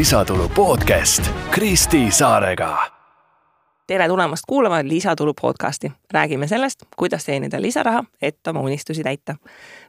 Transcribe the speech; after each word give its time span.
lisatulu 0.00 0.48
podcast 0.48 1.30
Kristi 1.50 2.10
Saarega. 2.10 2.78
tere 3.86 4.08
tulemast 4.08 4.42
kuulama 4.46 4.78
Lisatulu 4.82 5.34
podcasti. 5.40 5.92
räägime 6.12 6.46
sellest, 6.46 6.82
kuidas 6.96 7.24
teenida 7.24 7.62
lisaraha, 7.62 8.04
et 8.22 8.46
oma 8.46 8.60
unistusi 8.60 9.02
täita. 9.02 9.36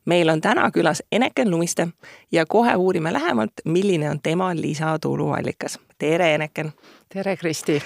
meil 0.06 0.30
on 0.30 0.42
täna 0.42 0.72
külas 0.72 1.04
Eneken 1.12 1.52
Lumiste 1.52 1.88
ja 2.32 2.46
kohe 2.46 2.76
uurime 2.76 3.14
lähemalt, 3.14 3.52
milline 3.66 4.10
on 4.10 4.20
tema 4.24 4.56
lisatuluallikas. 4.56 5.80
tere, 5.98 6.36
Eneken. 6.36 6.72
tere, 7.14 7.38
Kristi 7.38 7.82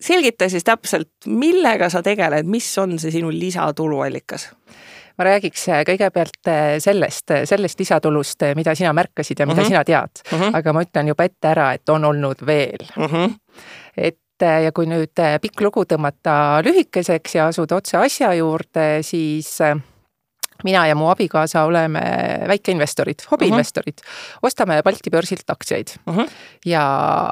selgita 0.00 0.48
siis 0.48 0.64
täpselt, 0.64 1.10
millega 1.26 1.88
sa 1.88 2.02
tegeled, 2.02 2.46
mis 2.46 2.78
on 2.78 2.98
see 2.98 3.10
sinu 3.10 3.30
lisatuluallikas? 3.30 4.50
Ma 5.18 5.26
räägiks 5.26 5.66
äh, 5.68 5.82
kõigepealt 5.88 6.50
äh, 6.50 6.76
sellest, 6.82 7.30
äh, 7.34 7.42
sellest 7.48 7.80
lisatulust, 7.80 8.46
mida 8.58 8.74
sina 8.78 8.92
märkasid 8.96 9.40
ja 9.40 9.46
mida 9.46 9.62
mm 9.62 9.64
-hmm. 9.64 9.68
sina 9.68 9.84
tead 9.84 10.22
mm. 10.32 10.38
-hmm. 10.38 10.56
aga 10.56 10.72
ma 10.72 10.82
ütlen 10.82 11.08
juba 11.08 11.24
ette 11.24 11.48
ära, 11.48 11.72
et 11.72 11.88
on 11.88 12.04
olnud 12.04 12.46
veel 12.46 12.86
mm. 12.96 13.04
-hmm. 13.04 13.34
et 13.96 14.18
ja 14.40 14.72
kui 14.72 14.86
nüüd 14.86 15.18
pikk 15.42 15.60
lugu 15.60 15.82
tõmmata 15.82 16.62
lühikeseks 16.62 17.34
ja 17.34 17.46
asuda 17.46 17.76
otse 17.76 17.96
asja 17.98 18.34
juurde, 18.34 19.02
siis 19.02 19.58
mina 20.64 20.86
ja 20.86 20.94
mu 20.98 21.08
abikaasa 21.10 21.62
oleme 21.64 22.00
väikeinvestorid, 22.48 23.26
hobiinvestorid 23.30 24.00
uh. 24.00 24.04
-huh. 24.04 24.38
ostame 24.42 24.82
Balti 24.82 25.10
börsilt 25.10 25.50
aktsiaid 25.50 25.88
uh. 26.06 26.16
-huh. 26.16 26.30
ja 26.66 26.82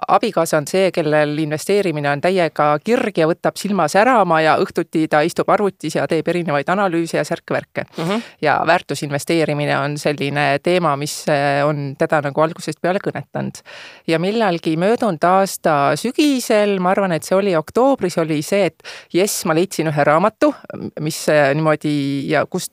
abikaasa 0.08 0.56
on 0.56 0.66
see, 0.66 0.90
kellel 0.92 1.38
investeerimine 1.38 2.10
on 2.10 2.20
täiega 2.20 2.78
kirg 2.84 3.18
ja 3.18 3.26
võtab 3.26 3.56
silma 3.56 3.88
särama 3.88 4.40
ja 4.40 4.56
õhtuti 4.56 5.08
ta 5.10 5.20
istub 5.20 5.48
arvutis 5.50 5.94
ja 5.94 6.06
teeb 6.06 6.28
erinevaid 6.28 6.68
analüüse 6.68 7.16
ja 7.16 7.24
särke-värke 7.24 7.84
uh. 7.98 8.08
-huh. 8.08 8.20
ja 8.42 8.62
väärtusinvesteerimine 8.66 9.78
on 9.78 9.98
selline 9.98 10.58
teema, 10.62 10.96
mis 10.96 11.28
eh, 11.28 11.66
on 11.66 11.96
teda 11.98 12.20
nagu 12.20 12.40
algusest 12.40 12.80
peale 12.80 12.98
kõnetanud. 13.04 13.62
ja 14.06 14.18
millalgi 14.18 14.76
möödunud 14.76 15.24
aasta 15.24 15.96
sügisel, 15.96 16.78
ma 16.78 16.90
arvan, 16.90 17.12
et 17.12 17.22
see 17.22 17.36
oli 17.36 17.56
oktoobris, 17.56 18.18
oli 18.18 18.42
see, 18.42 18.66
et 18.66 18.82
jess, 19.12 19.44
ma 19.44 19.54
leidsin 19.54 19.88
ühe 19.88 20.04
raamatu, 20.04 20.54
mis 21.00 21.28
eh, 21.28 21.54
niimoodi 21.54 22.28
ja 22.30 22.46
kust 22.46 22.72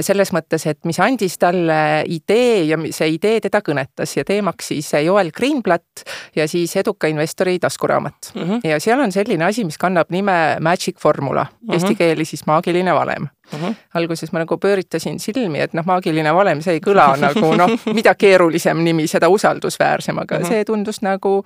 selles 0.00 0.32
mõttes, 0.32 0.66
et 0.70 0.78
mis 0.88 0.98
andis 1.00 1.38
talle 1.38 2.04
idee 2.06 2.64
ja 2.68 2.78
see 2.90 3.14
idee 3.14 3.40
teda 3.44 3.60
kõnetas 3.64 4.16
ja 4.16 4.24
teemaks 4.24 4.72
siis 4.72 4.90
Joel 5.04 5.30
Greenblatt 5.34 6.04
ja 6.36 6.48
siis 6.48 6.76
eduka 6.76 7.08
investori 7.08 7.58
taskuraamat 7.58 8.32
mm. 8.34 8.42
-hmm. 8.42 8.68
ja 8.68 8.80
seal 8.80 9.00
on 9.00 9.12
selline 9.12 9.44
asi, 9.44 9.64
mis 9.64 9.78
kannab 9.78 10.10
nime 10.10 10.56
Magic 10.60 10.98
Formula 10.98 11.44
mm, 11.44 11.68
-hmm. 11.68 11.74
eesti 11.74 11.94
keeli 11.94 12.24
siis 12.24 12.46
maagiline 12.46 12.94
valem 12.94 13.28
Mm 13.52 13.58
-hmm. 13.58 13.74
alguses 13.94 14.32
ma 14.32 14.38
nagu 14.38 14.56
pööritasin 14.56 15.18
silmi, 15.18 15.60
et 15.60 15.72
noh, 15.72 15.84
maagiline 15.86 16.34
valem, 16.34 16.60
see 16.60 16.72
ei 16.72 16.80
kõla 16.80 17.16
nagu 17.16 17.54
noh, 17.56 17.70
mida 17.98 18.14
keerulisem 18.14 18.84
nimi, 18.84 19.06
seda 19.06 19.28
usaldusväärsem, 19.28 20.18
aga 20.18 20.38
mm 20.38 20.42
-hmm. 20.42 20.48
see 20.48 20.64
tundus 20.64 21.02
nagu 21.02 21.44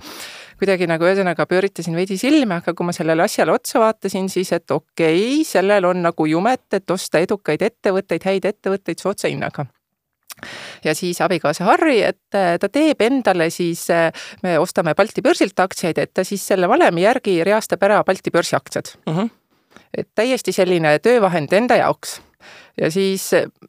kuidagi 0.62 0.86
nagu 0.86 1.06
ühesõnaga 1.08 1.46
pööritasin 1.50 1.96
veidi 1.98 2.16
silme, 2.20 2.60
aga 2.62 2.74
kui 2.78 2.86
ma 2.86 2.94
sellele 2.94 3.26
asjale 3.26 3.54
otsa 3.56 3.82
vaatasin, 3.82 4.28
siis 4.30 4.52
et 4.54 4.70
okei 4.70 5.18
okay,, 5.18 5.44
sellel 5.48 5.90
on 5.90 6.02
nagu 6.06 6.26
jumet, 6.30 6.68
et 6.78 6.90
osta 6.90 7.22
edukaid 7.22 7.64
ettevõtteid, 7.66 8.26
häid 8.30 8.46
ettevõtteid 8.52 9.02
soodsa 9.02 9.30
hinnaga 9.32 9.66
ja 10.84 10.94
siis 10.96 11.20
abikaasa 11.22 11.66
Harri, 11.68 12.00
et 12.02 12.32
ta 12.32 12.68
teeb 12.72 13.02
endale 13.04 13.50
siis, 13.52 13.84
me 14.42 14.56
ostame 14.58 14.94
Balti 14.98 15.22
börsilt 15.22 15.60
aktsiaid, 15.60 15.98
et 15.98 16.14
ta 16.14 16.24
siis 16.26 16.42
selle 16.46 16.70
valemi 16.70 17.04
järgi 17.04 17.36
reastab 17.46 17.84
ära 17.86 18.00
Balti 18.06 18.32
börsi 18.34 18.56
aktsiad 18.56 18.94
uh. 19.06 19.16
-huh 19.18 19.30
et 19.96 20.08
täiesti 20.14 20.52
selline 20.52 20.98
töövahend 20.98 21.52
enda 21.52 21.76
jaoks. 21.76 22.20
Ja 22.80 22.90
siis 22.92 23.28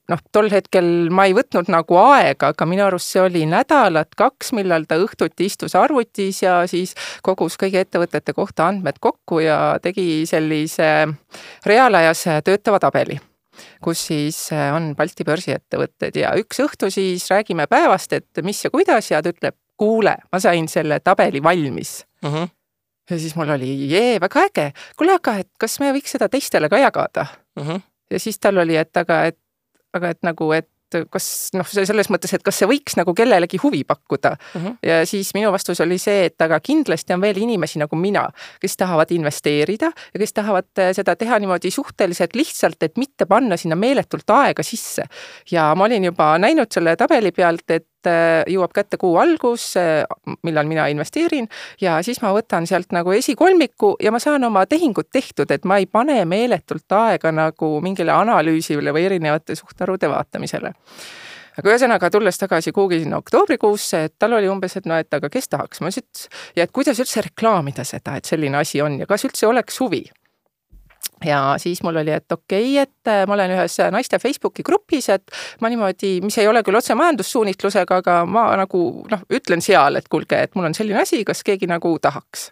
noh, 0.09 0.21
tol 0.31 0.49
hetkel 0.53 1.09
ma 1.13 1.25
ei 1.27 1.35
võtnud 1.35 1.69
nagu 1.71 1.97
aega, 1.99 2.53
aga 2.53 2.67
minu 2.69 2.85
arust 2.85 3.13
see 3.13 3.23
oli 3.23 3.43
nädalat 3.49 4.15
kaks, 4.19 4.53
millal 4.57 4.87
ta 4.87 4.97
õhtuti 5.01 5.49
istus 5.49 5.75
arvutis 5.79 6.43
ja 6.43 6.61
siis 6.69 6.95
kogus 7.25 7.57
kõigi 7.59 7.81
ettevõtete 7.83 8.35
kohta 8.37 8.69
andmed 8.71 8.99
kokku 9.03 9.43
ja 9.43 9.77
tegi 9.83 10.23
sellise 10.29 10.89
reaalajas 11.65 12.25
töötava 12.45 12.79
tabeli 12.83 13.19
kus 13.83 14.07
siis 14.07 14.37
on 14.73 14.93
Balti 14.97 15.25
börsiettevõtted 15.27 16.17
ja 16.17 16.33
üks 16.39 16.61
õhtu 16.63 16.89
siis 16.93 17.27
räägime 17.29 17.67
päevast, 17.69 18.13
et 18.17 18.41
mis 18.45 18.63
ja 18.63 18.71
kuidas 18.73 19.11
ja 19.11 19.21
ta 19.21 19.29
ütleb, 19.29 19.57
kuule, 19.77 20.15
ma 20.31 20.39
sain 20.41 20.67
selle 20.71 20.99
tabeli 21.03 21.43
valmis 21.43 22.01
uh. 22.23 22.29
Mhm. 22.29 22.43
-huh 22.43 22.51
ja 23.11 23.19
siis 23.19 23.35
mul 23.35 23.49
oli, 23.49 23.89
jee, 23.91 24.19
väga 24.21 24.45
äge, 24.47 24.71
kuule, 24.97 25.17
aga 25.19 25.35
et 25.41 25.49
kas 25.59 25.79
me 25.83 25.91
võiks 25.91 26.13
seda 26.15 26.29
teistele 26.31 26.69
ka 26.71 26.79
jagada 26.79 27.25
uh? 27.59 27.67
-huh. 27.67 27.81
Ja 28.13 28.21
siis 28.21 28.39
tal 28.39 28.61
oli, 28.63 28.77
et 28.79 28.97
aga, 28.97 29.23
et 29.31 29.39
aga 29.93 30.13
et 30.13 30.23
nagu, 30.25 30.51
et 30.55 30.69
kas 31.09 31.27
noh, 31.57 31.65
selles 31.65 32.09
mõttes, 32.13 32.33
et 32.35 32.43
kas 32.45 32.59
see 32.61 32.67
võiks 32.69 32.97
nagu 32.99 33.15
kellelegi 33.17 33.57
huvi 33.63 33.81
pakkuda 33.87 34.33
uh. 34.37 34.61
-huh. 34.61 34.75
ja 34.85 34.99
siis 35.09 35.33
minu 35.33 35.51
vastus 35.51 35.81
oli 35.81 35.97
see, 35.97 36.27
et 36.29 36.41
aga 36.41 36.59
kindlasti 36.59 37.15
on 37.15 37.21
veel 37.21 37.37
inimesi 37.41 37.81
nagu 37.81 37.97
mina, 37.97 38.27
kes 38.61 38.77
tahavad 38.77 39.11
investeerida 39.11 39.91
ja 40.13 40.19
kes 40.19 40.33
tahavad 40.33 40.69
eh, 40.77 40.93
seda 40.93 41.15
teha 41.15 41.39
niimoodi 41.39 41.71
suhteliselt 41.71 42.35
lihtsalt, 42.35 42.83
et 42.83 42.97
mitte 42.97 43.25
panna 43.25 43.57
sinna 43.57 43.75
meeletult 43.75 44.29
aega 44.29 44.63
sisse. 44.63 45.03
ja 45.51 45.73
ma 45.75 45.89
olin 45.89 46.03
juba 46.11 46.37
näinud 46.37 46.71
selle 46.71 46.95
tabeli 46.95 47.31
pealt, 47.31 47.69
et 47.69 47.87
Äh, 48.09 48.43
jõuab 48.51 48.73
kätte 48.75 48.97
kuu 48.99 49.15
algus, 49.21 49.73
äh, 49.79 50.03
millal 50.43 50.67
mina 50.67 50.89
investeerin 50.91 51.47
ja 51.81 51.95
siis 52.03 52.19
ma 52.23 52.33
võtan 52.35 52.67
sealt 52.67 52.91
nagu 52.91 53.13
esikolmiku 53.15 53.93
ja 54.03 54.11
ma 54.11 54.19
saan 54.19 54.43
oma 54.43 54.65
tehingud 54.67 55.07
tehtud, 55.11 55.51
et 55.51 55.63
ma 55.63 55.77
ei 55.79 55.85
pane 55.85 56.17
meeletult 56.25 56.91
aega 56.97 57.31
nagu 57.31 57.69
mingile 57.81 58.11
analüüsile 58.11 58.91
või 58.95 59.05
erinevate 59.07 59.55
suhtarvude 59.55 60.09
vaatamisele. 60.11 60.73
Aga 61.53 61.69
ühesõnaga, 61.69 62.09
tulles 62.09 62.39
tagasi 62.41 62.73
kuhugi 62.73 63.03
sinna 63.03 63.21
oktoobrikuusse, 63.21 64.03
et 64.09 64.15
tal 64.19 64.33
oli 64.33 64.49
umbes, 64.49 64.75
et 64.75 64.89
no 64.89 64.97
et 64.99 65.13
aga 65.13 65.29
kes 65.29 65.47
tahaks, 65.53 65.79
ma 65.79 65.93
ütlesin, 65.93 66.09
et 66.09 66.57
ja 66.59 66.67
et 66.67 66.73
kuidas 66.73 66.99
üldse 66.99 67.23
reklaamida 67.29 67.85
seda, 67.87 68.17
et 68.17 68.25
selline 68.25 68.57
asi 68.57 68.81
on 68.81 68.99
ja 68.99 69.07
kas 69.07 69.23
üldse 69.29 69.47
oleks 69.47 69.79
huvi 69.79 70.03
ja 71.25 71.55
siis 71.57 71.83
mul 71.83 71.95
oli, 72.01 72.11
et 72.11 72.31
okei 72.31 72.73
okay,, 72.73 72.83
et 72.83 73.11
äh, 73.11 73.23
ma 73.27 73.37
olen 73.37 73.55
ühes 73.55 73.77
naiste 73.91 74.19
Facebooki 74.19 74.65
grupis, 74.65 75.09
et 75.13 75.35
ma 75.61 75.71
niimoodi, 75.71 76.17
mis 76.25 76.37
ei 76.41 76.47
ole 76.47 76.63
küll 76.63 76.79
otse 76.79 76.95
majandussuunitlusega, 76.99 78.01
aga 78.03 78.17
ma 78.29 78.49
nagu 78.59 78.83
noh, 79.11 79.23
ütlen 79.33 79.63
seal, 79.63 79.99
et 79.99 80.09
kuulge, 80.11 80.41
et 80.43 80.55
mul 80.55 80.69
on 80.69 80.77
selline 80.77 81.01
asi, 81.03 81.23
kas 81.27 81.43
keegi 81.47 81.69
nagu 81.71 81.95
tahaks 82.01 82.51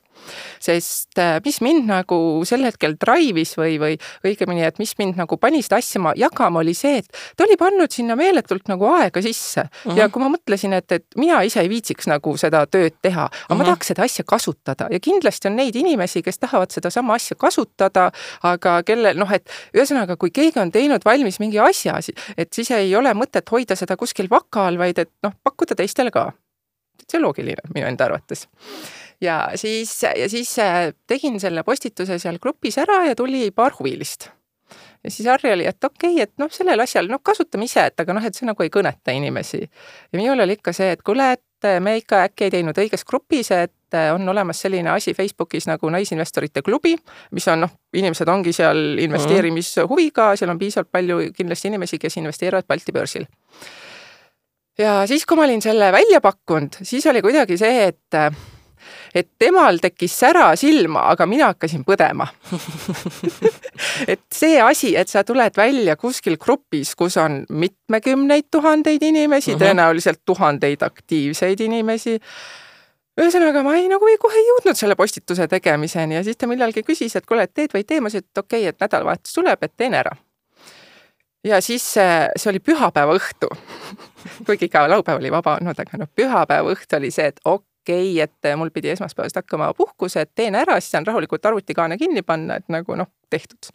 sest 0.62 1.20
äh, 1.20 1.40
mis 1.46 1.62
mind 1.62 1.88
nagu 1.90 2.20
sel 2.48 2.66
hetkel 2.68 2.96
drive'is 3.02 3.56
või, 3.60 3.78
või 3.82 3.98
õigemini, 4.28 4.66
et 4.68 4.80
mis 4.82 4.94
mind 5.00 5.20
nagu 5.20 5.38
pani 5.42 5.62
seda 5.66 5.80
asja 5.82 6.14
jagama, 6.18 6.62
oli 6.62 6.74
see, 6.78 7.02
et 7.02 7.22
ta 7.38 7.46
oli 7.46 7.58
pannud 7.60 7.92
sinna 7.92 8.16
meeletult 8.20 8.70
nagu 8.72 8.88
aega 8.96 9.22
sisse 9.22 9.62
uh 9.62 9.92
-huh. 9.92 9.98
ja 9.98 10.10
kui 10.10 10.24
ma 10.24 10.30
mõtlesin, 10.34 10.74
et, 10.78 10.92
et 10.92 11.06
mina 11.18 11.42
ise 11.48 11.62
ei 11.62 11.70
viitsiks 11.70 12.08
nagu 12.08 12.36
seda 12.38 12.66
tööd 12.66 12.98
teha, 13.02 13.26
aga 13.26 13.32
uh 13.32 13.56
-huh. 13.56 13.58
ma 13.58 13.70
tahaks 13.72 13.88
seda 13.94 14.04
asja 14.04 14.24
kasutada 14.28 14.88
ja 14.92 15.00
kindlasti 15.00 15.48
on 15.48 15.56
neid 15.56 15.76
inimesi, 15.76 16.22
kes 16.22 16.40
tahavad 16.40 16.72
sedasama 16.72 17.14
asja 17.14 17.36
kasutada, 17.36 18.12
aga 18.44 18.84
kellel 18.84 19.18
noh, 19.18 19.32
et 19.32 19.50
ühesõnaga, 19.74 20.18
kui 20.18 20.32
keegi 20.32 20.60
on 20.60 20.72
teinud 20.72 21.06
valmis 21.06 21.40
mingi 21.40 21.60
asja, 21.60 22.00
et 22.38 22.54
siis 22.54 22.72
ei 22.72 22.96
ole 22.96 23.14
mõtet 23.14 23.50
hoida 23.52 23.76
seda 23.76 23.98
kuskil 23.98 24.30
vaka 24.30 24.68
all, 24.68 24.78
vaid 24.78 25.00
et 25.00 25.12
noh, 25.24 25.34
pakkuda 25.44 25.76
teistele 25.76 26.12
ka. 26.12 26.32
see 27.12 27.18
on 27.18 27.24
loogiline 27.26 27.74
minu 27.76 27.88
enda 27.88 28.06
arvates 28.06 28.48
ja 29.22 29.52
siis, 29.56 30.04
ja 30.04 30.30
siis 30.30 30.60
äh, 30.60 30.94
tegin 31.08 31.40
selle 31.40 31.64
postituse 31.64 32.20
seal 32.20 32.40
grupis 32.42 32.78
ära 32.82 33.04
ja 33.08 33.16
tuli 33.16 33.52
paar 33.52 33.76
huvilist. 33.80 34.30
ja 35.04 35.12
siis 35.12 35.28
Harri 35.28 35.54
oli, 35.54 35.66
et 35.66 35.84
okei 35.84 36.14
okay,, 36.14 36.24
et 36.24 36.34
noh, 36.38 36.50
sellel 36.52 36.80
asjal, 36.80 37.10
noh, 37.12 37.22
kasutame 37.24 37.68
ise, 37.68 37.86
et 37.92 38.00
aga 38.00 38.14
noh, 38.14 38.26
et 38.26 38.38
see 38.38 38.48
nagu 38.48 38.64
ei 38.64 38.72
kõneta 38.74 39.14
inimesi. 39.16 39.62
ja 39.62 40.20
minul 40.20 40.40
oli 40.46 40.58
ikka 40.60 40.74
see, 40.74 40.92
et 40.96 41.04
kuule, 41.06 41.32
et 41.38 41.68
äh, 41.68 41.80
me 41.84 41.98
ikka 42.02 42.24
äkki 42.30 42.48
ei 42.48 42.56
teinud 42.58 42.78
õiges 42.78 43.06
grupis, 43.08 43.52
et 43.52 43.98
äh, 43.98 44.10
on 44.16 44.30
olemas 44.30 44.62
selline 44.62 44.90
asi 44.94 45.14
Facebookis 45.14 45.68
nagu 45.70 45.90
Naisinvestorite 45.90 46.64
klubi, 46.66 46.96
mis 47.32 47.48
on 47.48 47.68
noh, 47.68 47.76
inimesed 47.94 48.30
ongi 48.30 48.54
seal 48.56 48.98
investeerimishuviga, 49.06 50.34
seal 50.40 50.54
on 50.54 50.62
piisavalt 50.62 50.92
palju 50.92 51.22
kindlasti 51.38 51.72
inimesi, 51.74 52.02
kes 52.02 52.18
investeerivad 52.24 52.70
Balti 52.70 52.96
börsil 52.96 53.30
ja 54.80 55.02
siis, 55.06 55.28
kui 55.28 55.38
ma 55.38 55.46
olin 55.46 55.62
selle 55.62 55.92
välja 55.94 56.22
pakkunud, 56.24 56.82
siis 56.88 57.06
oli 57.12 57.22
kuidagi 57.22 57.58
see, 57.60 57.92
et 57.92 58.22
et 59.16 59.28
temal 59.40 59.80
tekkis 59.82 60.14
sära 60.20 60.50
silma, 60.60 61.06
aga 61.12 61.26
mina 61.30 61.52
hakkasin 61.52 61.84
põdema. 61.88 62.28
Et 64.12 64.22
see 64.34 64.60
asi, 64.62 64.94
et 64.98 65.10
sa 65.10 65.24
tuled 65.28 65.56
välja 65.58 65.96
kuskil 66.00 66.38
grupis, 66.42 66.94
kus 66.96 67.18
on 67.22 67.42
mitmekümneid 67.50 68.50
tuhandeid 68.52 69.04
inimesi 69.04 69.54
uh, 69.54 69.58
-huh. 69.58 69.66
tõenäoliselt 69.66 70.22
tuhandeid 70.26 70.82
aktiivseid 70.82 71.60
inimesi, 71.60 72.18
ühesõnaga, 73.22 73.64
ma 73.64 73.76
ei 73.76 73.88
nagu 73.92 74.08
ei 74.08 74.18
kohe 74.18 74.38
ei 74.38 74.48
jõudnud 74.48 74.80
selle 74.80 74.96
postituse 74.96 75.48
tegemiseni 75.48 76.16
ja 76.16 76.24
siis 76.24 76.38
ta 76.38 76.48
millalgi 76.48 76.84
küsis, 76.84 77.16
et 77.16 77.26
kuule, 77.26 77.44
et 77.44 77.54
teed 77.54 77.74
või 77.74 77.84
ei 77.84 77.88
tee, 77.88 78.02
ma 78.02 78.12
ütlesin, 78.12 78.28
et 78.28 78.44
okei 78.44 78.62
okay,, 78.62 78.70
et 78.70 78.80
nädalavahetus 78.80 79.34
tuleb, 79.34 79.64
et 79.64 79.74
teen 79.78 79.94
ära. 79.94 80.16
Ja 81.44 81.62
siis 81.62 81.84
see 81.94 82.50
oli 82.50 82.60
pühapäeva 82.60 83.16
õhtu. 83.18 83.50
Kuigi 84.46 84.70
ka 84.70 84.86
laupäev 84.90 85.18
oli 85.18 85.32
vaba 85.34 85.58
olnud, 85.58 85.80
aga 85.80 85.98
noh, 85.98 86.10
pühapäeva 86.16 86.74
õhtu 86.76 87.00
oli 87.00 87.12
see, 87.12 87.32
et 87.34 87.40
okei 87.46 87.71
okei 87.82 88.14
okay,, 88.14 88.24
et 88.24 88.58
mul 88.58 88.70
pidi 88.70 88.90
esmaspäevast 88.90 89.36
hakkama 89.36 89.74
puhkus, 89.78 90.16
et 90.18 90.32
teen 90.36 90.56
ära, 90.56 90.80
siis 90.80 90.92
saan 90.96 91.08
rahulikult 91.08 91.46
arvutikaane 91.46 91.98
kinni 91.98 92.22
panna, 92.22 92.60
et 92.62 92.70
nagu 92.70 92.96
noh, 92.96 93.10
tehtud. 93.30 93.72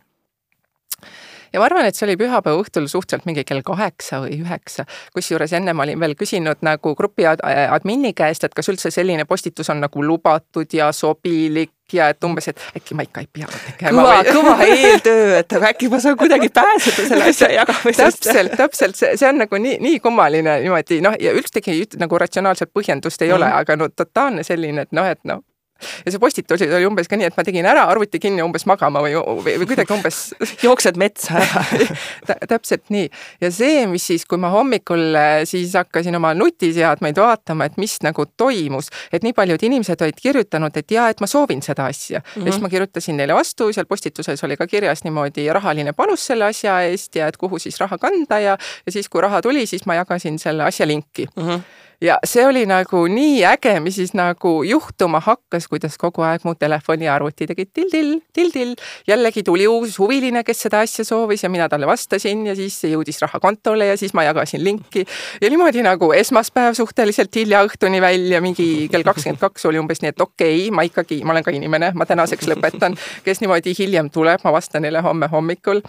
ja 1.52 1.60
ma 1.60 1.66
arvan, 1.66 1.86
et 1.86 1.98
see 1.98 2.06
oli 2.06 2.16
pühapäeva 2.20 2.60
õhtul 2.62 2.88
suhteliselt 2.90 3.26
mingi 3.26 3.44
kell 3.44 3.64
kaheksa 3.66 4.22
või 4.24 4.40
üheksa, 4.40 4.86
kusjuures 5.14 5.52
enne 5.58 5.74
ma 5.74 5.86
olin 5.86 6.00
veel 6.00 6.16
küsinud 6.18 6.62
nagu 6.66 6.94
grupi 6.94 7.26
ad 7.26 7.42
admini 7.46 8.14
käest, 8.16 8.44
et 8.44 8.54
kas 8.54 8.70
üldse 8.72 8.90
selline 8.94 9.24
postitus 9.24 9.70
on 9.74 9.82
nagu 9.84 10.04
lubatud 10.04 10.72
ja 10.72 10.92
sobilik 10.92 11.75
ja 11.92 12.08
et 12.08 12.24
umbes, 12.24 12.48
et 12.48 12.62
äkki 12.76 12.96
ma 12.98 13.06
ikka 13.06 13.22
ei 13.22 13.28
pea 13.32 13.48
tegema. 13.52 14.02
kõva 14.02 14.16
kõva 14.28 14.54
eeltöö, 14.66 15.38
et 15.38 15.56
aga 15.58 15.72
äkki 15.72 15.90
ma 15.92 16.00
saan 16.02 16.16
kuidagi 16.18 16.48
pääseda 16.54 17.08
selle 17.08 17.28
asja 17.32 17.50
jagamisest. 17.52 18.22
täpselt, 18.24 18.56
täpselt, 18.56 18.96
see, 18.98 19.16
see 19.16 19.28
on 19.28 19.42
nagu 19.44 19.60
nii, 19.62 19.78
nii 19.82 20.00
kummaline 20.04 20.60
niimoodi 20.64 21.00
noh, 21.04 21.18
ja 21.20 21.34
üldsegi 21.36 21.78
nagu 22.00 22.18
ratsionaalset 22.18 22.72
põhjendust 22.74 23.22
ei 23.22 23.30
mm 23.30 23.36
ole, 23.36 23.52
aga 23.52 23.76
no 23.76 23.88
totaalne 23.88 24.42
selline, 24.46 24.86
et 24.86 24.96
noh, 24.96 25.06
et 25.06 25.22
noh 25.24 25.42
ja 26.04 26.12
see 26.12 26.20
postitus 26.22 26.62
oli 26.66 26.86
umbes 26.88 27.08
ka 27.10 27.18
nii, 27.18 27.28
et 27.30 27.36
ma 27.38 27.44
tegin 27.46 27.66
ära, 27.68 27.84
arvuti 27.90 28.20
kinni, 28.22 28.42
umbes 28.44 28.66
magama 28.68 29.02
või, 29.04 29.14
või, 29.16 29.56
või 29.60 29.68
kuidagi 29.68 29.94
umbes 29.96 30.20
jooksed 30.66 30.98
metsa 31.00 31.40
ära 31.42 31.64
täpselt 32.48 32.90
nii. 32.92 33.08
ja 33.42 33.50
see, 33.54 33.84
mis 33.90 34.06
siis, 34.10 34.26
kui 34.28 34.40
ma 34.40 34.50
hommikul 34.54 35.18
äh, 35.18 35.38
siis 35.48 35.74
hakkasin 35.76 36.16
oma 36.18 36.32
nutiseadmeid 36.36 37.20
vaatama, 37.20 37.68
et 37.68 37.78
mis 37.80 37.98
nagu 38.06 38.26
toimus, 38.36 38.90
et 39.12 39.26
nii 39.26 39.36
paljud 39.36 39.62
inimesed 39.68 40.02
olid 40.06 40.20
kirjutanud, 40.22 40.76
et 40.76 40.96
jaa, 40.96 41.08
et 41.12 41.22
ma 41.22 41.30
soovin 41.30 41.62
seda 41.64 41.88
asja 41.92 42.20
mm. 42.20 42.24
-hmm. 42.24 42.46
ja 42.46 42.52
siis 42.52 42.60
mhm. 42.60 42.68
ma 42.68 42.72
kirjutasin 42.74 43.16
neile 43.20 43.34
vastu, 43.36 43.72
seal 43.72 43.86
postituses 43.86 44.44
oli 44.44 44.56
ka 44.56 44.66
kirjas 44.66 45.04
niimoodi 45.04 45.48
rahaline 45.52 45.92
panus 45.92 46.26
selle 46.26 46.44
asja 46.44 46.80
eest 46.82 47.16
ja 47.16 47.28
et 47.28 47.36
kuhu 47.36 47.58
siis 47.58 47.80
raha 47.80 47.98
kanda 47.98 48.38
ja, 48.38 48.58
ja 48.86 48.92
siis, 48.92 49.08
kui 49.08 49.20
raha 49.20 49.42
tuli, 49.42 49.66
siis 49.66 49.86
ma 49.86 49.94
jagasin 49.94 50.38
selle 50.38 50.64
asja 50.64 50.86
linki 50.86 51.26
mm. 51.36 51.42
-hmm 51.42 51.60
ja 52.00 52.18
see 52.24 52.44
oli 52.46 52.66
nagu 52.68 53.06
nii 53.08 53.44
äge, 53.48 53.72
mis 53.80 53.96
siis 53.96 54.12
nagu 54.16 54.62
juhtuma 54.66 55.20
hakkas, 55.24 55.68
kuidas 55.68 55.96
kogu 55.98 56.24
aeg 56.26 56.44
mu 56.44 56.54
telefoniarvuti 56.54 57.46
tegi 57.48 57.66
till-till, 57.66 58.20
till-till. 58.32 58.74
jällegi 59.08 59.42
tuli 59.42 59.66
uus 59.68 59.98
huviline, 59.98 60.42
kes 60.44 60.66
seda 60.66 60.82
asja 60.84 61.04
soovis 61.04 61.42
ja 61.42 61.50
mina 61.50 61.68
talle 61.68 61.86
vastasin 61.88 62.46
ja 62.46 62.56
siis 62.56 62.76
jõudis 62.84 63.20
raha 63.22 63.40
kontole 63.40 63.86
ja 63.86 63.96
siis 63.96 64.14
ma 64.14 64.26
jagasin 64.26 64.64
linki. 64.64 65.06
ja 65.40 65.50
niimoodi 65.50 65.82
nagu 65.82 66.12
esmaspäev 66.12 66.76
suhteliselt 66.76 67.34
hilja 67.36 67.62
õhtuni 67.64 68.00
välja, 68.00 68.40
mingi 68.44 68.88
kell 68.92 69.06
kakskümmend 69.06 69.40
kaks 69.40 69.66
oli 69.66 69.80
umbes 69.80 70.02
nii, 70.02 70.12
et 70.12 70.20
okei 70.20 70.58
okay,, 70.66 70.74
ma 70.76 70.84
ikkagi, 70.84 71.22
ma 71.24 71.32
olen 71.32 71.46
ka 71.46 71.56
inimene, 71.56 71.92
ma 71.94 72.06
tänaseks 72.06 72.48
lõpetan. 72.52 72.98
kes 73.24 73.40
niimoodi 73.40 73.72
hiljem 73.78 74.10
tuleb, 74.12 74.44
ma 74.44 74.52
vastan 74.52 74.84
neile 74.84 75.00
homme 75.00 75.30
hommikul. 75.32 75.80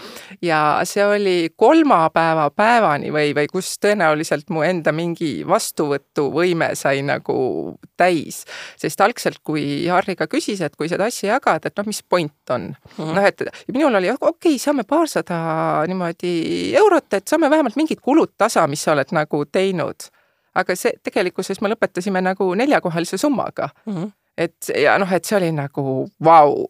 ja 0.42 0.80
see 0.88 1.06
oli 1.06 1.38
kolmapäeva 1.56 2.50
päevani 2.56 3.12
või, 3.12 3.36
või 3.36 3.52
kus 3.52 3.76
tõenäoliselt 3.84 4.50
mu 4.50 4.64
enda 4.64 4.96
mingi 4.96 5.44
vastuvõtt 5.48 5.97
vastuvõtuvõime 5.98 6.76
sai 6.76 7.02
nagu 7.02 7.78
täis. 7.98 8.46
sest 8.78 9.02
algselt, 9.02 9.40
kui 9.44 9.88
Harriga 9.88 10.28
küsis, 10.28 10.62
et 10.62 10.76
kui 10.76 10.90
seda 10.90 11.06
asja 11.06 11.36
jagada, 11.36 11.68
et 11.68 11.78
noh, 11.78 11.86
mis 11.86 12.04
point 12.04 12.50
on 12.50 12.62
mm 12.62 12.76
-hmm.. 12.98 13.16
noh, 13.16 13.26
et 13.26 13.42
minul 13.74 13.96
oli 13.96 14.10
okei 14.10 14.28
okay,, 14.30 14.58
saame 14.58 14.84
paarsada 14.84 15.84
niimoodi 15.88 16.76
eurot, 16.76 17.14
et 17.14 17.28
saame 17.28 17.50
vähemalt 17.50 17.76
mingid 17.76 18.00
kulud 18.02 18.34
tasa, 18.38 18.68
mis 18.68 18.84
sa 18.84 18.92
oled 18.92 19.12
nagu 19.12 19.46
teinud. 19.46 20.10
aga 20.56 20.76
see 20.76 20.94
tegelikkuses 21.04 21.62
me 21.62 21.70
lõpetasime 21.70 22.22
nagu 22.22 22.54
neljakohalise 22.56 23.18
summaga 23.18 23.70
mm. 23.86 23.94
-hmm. 23.94 24.12
et 24.38 24.72
ja 24.76 24.98
noh, 24.98 25.14
et 25.14 25.26
see 25.26 25.38
oli 25.38 25.52
nagu 25.52 26.08
vau 26.24 26.54
wow 26.54 26.66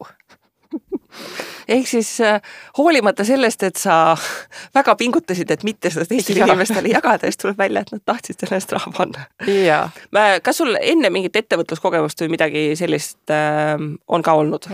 ehk 1.68 1.86
siis 1.88 2.10
äh, 2.24 2.40
hoolimata 2.78 3.24
sellest, 3.24 3.62
et 3.62 3.76
sa 3.80 4.16
väga 4.78 4.96
pingutasid, 5.00 5.50
et 5.50 5.64
mitte 5.68 5.92
seda 5.92 6.06
teistele 6.08 6.46
inimestele 6.46 6.92
jagada, 6.96 7.28
siis 7.28 7.40
tuleb 7.44 7.58
välja, 7.60 7.84
et 7.84 7.94
nad 7.94 8.04
tahtsid 8.12 8.40
selle 8.40 8.60
eest 8.60 8.74
raha 8.76 8.92
panna. 8.96 9.28
kas 10.42 10.60
sul 10.62 10.76
enne 10.80 11.12
mingit 11.14 11.36
ettevõtluskogemust 11.42 12.24
või 12.24 12.34
midagi 12.36 12.66
sellist 12.80 13.34
äh, 13.34 13.76
on 14.08 14.26
ka 14.26 14.36
olnud? 14.38 14.70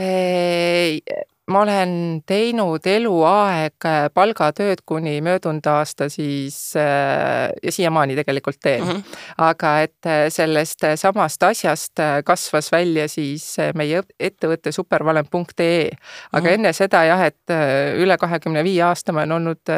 Ma 1.53 1.61
olen 1.61 2.23
teinud 2.27 2.87
eluaeg 2.89 3.85
äh, 3.85 4.07
palgatööd 4.15 4.81
kuni 4.89 5.19
möödunud 5.25 5.67
aasta 5.69 6.09
siis 6.13 6.57
äh, 6.81 7.51
ja 7.63 7.73
siiamaani 7.73 8.17
tegelikult 8.17 8.57
teen 8.63 8.85
mm. 8.85 8.91
-hmm. 8.91 9.19
aga 9.45 9.73
et 9.85 10.09
äh, 10.09 10.23
sellest 10.33 10.87
samast 10.97 11.43
asjast 11.43 12.01
kasvas 12.25 12.73
välja 12.73 13.09
siis 13.09 13.57
meie 13.75 14.03
ettevõte 14.21 14.73
supervalem.ee. 14.73 15.91
aga 16.33 16.41
mm 16.41 16.47
-hmm. 16.47 16.55
enne 16.55 16.73
seda 16.73 17.05
jah, 17.05 17.27
et 17.27 17.53
üle 18.01 18.17
kahekümne 18.19 18.65
viie 18.65 18.83
aasta 18.83 19.13
ma 19.13 19.21
olen 19.21 19.33
olnud 19.33 19.75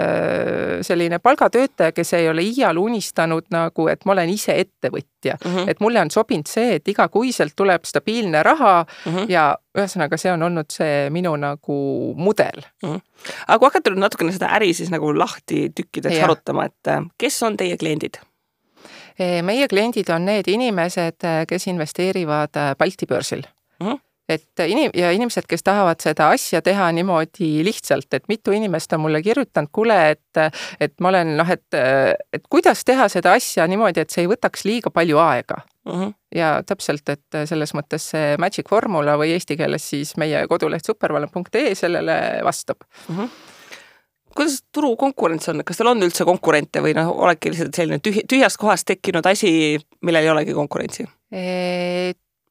selline 0.82 1.18
palgatöötaja, 1.18 1.92
kes 1.92 2.12
ei 2.12 2.28
ole 2.28 2.42
iial 2.42 2.76
unistanud 2.76 3.44
nagu, 3.50 3.88
et 3.88 4.04
ma 4.04 4.12
olen 4.12 4.28
ise 4.28 4.54
ettevõtja 4.60 5.15
mm. 5.34 5.50
-hmm. 5.50 5.70
et 5.70 5.80
mulle 5.80 6.00
on 6.00 6.10
sobinud 6.10 6.46
see, 6.46 6.76
et 6.78 6.88
igakuiselt 6.88 7.56
tuleb 7.56 7.84
stabiilne 7.84 8.42
raha 8.42 8.84
mm 8.84 9.12
-hmm. 9.12 9.26
ja 9.28 9.56
ühesõnaga, 9.78 10.16
see 10.16 10.32
on 10.32 10.42
olnud 10.42 10.70
see 10.70 11.10
minu 11.10 11.36
nagu 11.36 12.14
mudel 12.16 12.62
mm. 12.82 12.88
-hmm. 12.88 13.00
aga 13.48 13.58
kui 13.58 13.66
hakata 13.66 13.90
nüüd 13.90 14.04
natukene 14.04 14.32
seda 14.32 14.52
äri 14.56 14.72
siis 14.74 14.90
nagu 14.90 15.18
lahti 15.18 15.68
tükkideks 15.74 16.22
arutama, 16.22 16.64
et 16.64 16.88
äh, 16.88 17.04
kes 17.18 17.42
on 17.42 17.56
teie 17.56 17.76
kliendid? 17.76 18.18
meie 19.42 19.68
kliendid 19.68 20.10
on 20.12 20.24
need 20.24 20.48
inimesed, 20.48 21.24
äh, 21.24 21.46
kes 21.48 21.66
investeerivad 21.66 22.56
äh, 22.56 22.76
Balti 22.76 23.06
börsil 23.06 23.42
mm. 23.80 23.86
-hmm 23.86 24.05
et 24.28 24.62
inim- 24.66 24.94
ja 24.94 25.10
inimesed, 25.14 25.46
kes 25.48 25.62
tahavad 25.62 26.02
seda 26.02 26.30
asja 26.34 26.62
teha 26.62 26.88
niimoodi 26.92 27.64
lihtsalt, 27.66 28.08
et 28.12 28.26
mitu 28.28 28.54
inimest 28.56 28.92
on 28.92 29.04
mulle 29.04 29.22
kirjutanud, 29.22 29.70
kuule, 29.72 29.98
et, 30.10 30.42
et 30.80 30.94
ma 31.00 31.12
olen 31.12 31.36
noh, 31.38 31.50
et, 31.50 31.78
et 32.32 32.46
kuidas 32.50 32.84
teha 32.84 33.08
seda 33.12 33.36
asja 33.38 33.66
niimoodi, 33.70 34.02
et 34.02 34.10
see 34.10 34.24
ei 34.24 34.30
võtaks 34.30 34.66
liiga 34.66 34.90
palju 34.90 35.18
aega 35.22 35.60
mm. 35.86 35.92
-hmm. 35.92 36.14
ja 36.34 36.52
täpselt, 36.66 37.08
et 37.08 37.42
selles 37.46 37.74
mõttes 37.74 38.10
see 38.12 38.36
magic 38.42 38.68
formula 38.68 39.16
või 39.18 39.34
eesti 39.36 39.56
keeles 39.56 39.90
siis 39.90 40.16
meie 40.16 40.46
koduleht 40.50 40.86
supervalem.ee 40.86 41.74
sellele 41.74 42.40
vastab 42.44 42.82
mm. 43.08 43.16
-hmm 43.16 43.54
kuidas 44.36 44.58
turu 44.72 44.96
konkurents 45.00 45.48
on, 45.48 45.62
kas 45.64 45.78
teil 45.78 45.88
on 45.88 46.02
üldse 46.04 46.24
konkurente 46.28 46.82
või 46.84 46.92
noh, 46.92 47.08
oledki 47.24 47.54
lihtsalt 47.54 47.78
selline 47.78 47.98
tühi, 48.04 48.20
tühjast 48.28 48.58
kohast 48.60 48.84
tekkinud 48.84 49.24
asi, 49.26 49.78
millel 50.04 50.26
ei 50.26 50.30
olegi 50.30 50.52
konkurentsi? 50.52 51.06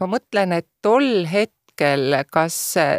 ma 0.02 0.10
mõtlen, 0.12 0.56
et 0.58 0.68
tol 0.82 1.26
hetkel 1.30 1.55
kas 2.32 2.56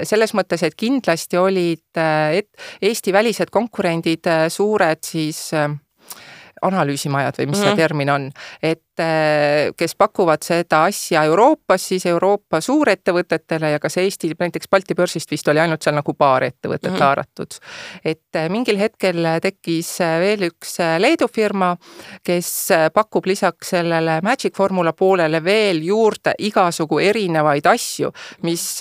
selles 0.08 0.34
mõttes, 0.36 0.62
et 0.66 0.74
kindlasti 0.76 1.38
olid 1.40 2.00
et 2.36 2.48
Eesti 2.82 3.12
välised 3.12 3.50
konkurendid 3.50 4.28
suured 4.52 5.02
siis 5.04 5.50
analüüsimajad 6.62 7.38
või 7.38 7.46
mis 7.46 7.58
mm 7.58 7.62
-hmm. 7.62 7.64
see 7.64 7.70
mhm. 7.70 7.80
termin 7.80 8.10
on, 8.10 8.30
et 8.62 8.82
kes 9.76 9.94
pakuvad 9.98 10.42
seda 10.42 10.84
asja 10.88 11.22
Euroopas, 11.28 11.88
siis 11.88 12.06
Euroopa 12.06 12.60
suurettevõtetele 12.60 13.70
ja 13.70 13.80
kas 13.82 13.96
Eesti, 14.00 14.32
näiteks 14.38 14.70
Balti 14.70 14.94
börsist 14.94 15.30
vist 15.30 15.48
oli 15.48 15.60
ainult 15.60 15.82
seal 15.82 15.96
nagu 15.96 16.14
paar 16.14 16.44
ettevõtet 16.46 16.90
mm 16.90 16.96
-hmm. 16.96 17.02
haaratud. 17.02 17.58
et 18.04 18.36
äh, 18.36 18.48
mingil 18.48 18.78
hetkel 18.78 19.26
tekkis 19.42 20.00
äh, 20.00 20.20
veel 20.20 20.48
üks 20.50 20.78
Leedu 20.98 21.28
firma, 21.28 21.76
kes 22.22 22.68
pakub 22.94 23.26
lisaks 23.26 23.70
sellele 23.70 24.20
Magic 24.22 24.56
Formula 24.56 24.92
poolele 24.92 25.44
veel 25.44 25.82
juurde 25.82 26.34
igasugu 26.38 26.98
erinevaid 26.98 27.66
asju, 27.66 28.12
mis, 28.42 28.78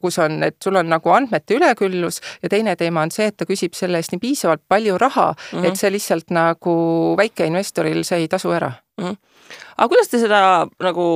kus 0.00 0.18
on, 0.18 0.42
et 0.42 0.56
sul 0.64 0.76
on 0.76 0.88
nagu 0.88 1.10
andmete 1.10 1.54
üleküllus 1.54 2.20
ja 2.42 2.48
teine 2.48 2.76
teema 2.76 3.02
on 3.02 3.10
see, 3.10 3.26
et 3.26 3.36
ta 3.36 3.46
küsib 3.48 3.74
selle 3.74 4.00
eest 4.00 4.12
nii 4.12 4.22
piisavalt 4.22 4.62
palju 4.68 4.98
raha 4.98 5.32
mm, 5.32 5.58
-hmm. 5.58 5.68
et 5.68 5.76
see 5.76 5.92
lihtsalt 5.92 6.30
nagu 6.30 6.74
väikeinvestoril, 7.16 8.04
see 8.04 8.24
ei 8.24 8.28
tasu 8.28 8.50
ära 8.50 8.72
mm. 8.98 9.04
-hmm 9.04 9.33
aga 9.76 9.88
kuidas 9.88 10.10
te 10.10 10.20
seda 10.22 10.66
nagu 10.82 11.06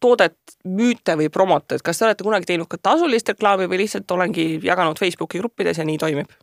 toodet 0.00 0.36
müüte 0.64 1.16
või 1.20 1.28
promote, 1.32 1.78
et 1.78 1.86
kas 1.86 1.98
te 1.98 2.08
olete 2.08 2.26
kunagi 2.26 2.52
teinud 2.52 2.70
ka 2.70 2.80
tasulist 2.90 3.34
reklaami 3.34 3.68
või 3.70 3.84
lihtsalt 3.84 4.10
olengi 4.16 4.58
jaganud 4.62 4.98
Facebooki 4.98 5.42
gruppides 5.42 5.78
ja 5.78 5.86
nii 5.88 5.98
toimib? 5.98 6.34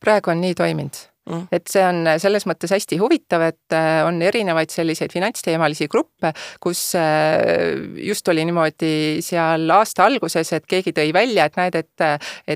praegu 0.00 0.30
on 0.30 0.40
nii 0.44 0.54
toiminud 0.54 1.11
mm.. 1.30 1.46
et 1.52 1.70
see 1.70 1.82
on 1.86 2.06
selles 2.22 2.46
mõttes 2.48 2.72
hästi 2.74 2.98
huvitav, 3.00 3.44
et 3.46 3.76
äh, 3.76 4.02
on 4.06 4.20
erinevaid 4.22 4.72
selliseid 4.72 5.12
finantsteemalisi 5.14 5.88
gruppe, 5.92 6.32
kus 6.62 6.80
äh, 6.98 7.78
just 8.08 8.28
oli 8.32 8.44
niimoodi 8.48 9.22
seal 9.24 9.70
aasta 9.76 10.06
alguses, 10.08 10.52
et 10.56 10.66
keegi 10.68 10.94
tõi 10.96 11.12
välja, 11.14 11.46
et 11.48 11.58
näed, 11.60 11.78
et, 11.82 12.06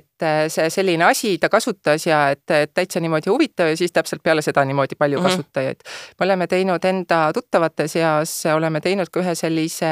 et 0.00 0.26
äh, 0.26 0.46
see 0.52 0.70
selline 0.72 1.06
asi 1.06 1.36
ta 1.42 1.50
kasutas 1.52 2.06
ja 2.08 2.26
et, 2.34 2.44
et 2.50 2.74
täitsa 2.74 3.02
niimoodi 3.02 3.30
huvitav 3.30 3.70
ja 3.72 3.78
siis 3.78 3.94
täpselt 3.94 4.24
peale 4.26 4.44
seda 4.44 4.64
niimoodi 4.66 4.98
palju 4.98 5.20
mm 5.20 5.24
kasutajaid. 5.26 5.80
me 6.20 6.24
oleme 6.26 6.46
teinud 6.46 6.84
enda 6.86 7.32
tuttavate 7.34 7.88
seas, 7.90 8.30
oleme 8.52 8.78
teinud 8.84 9.08
ka 9.10 9.20
ühe 9.24 9.32
sellise 9.34 9.88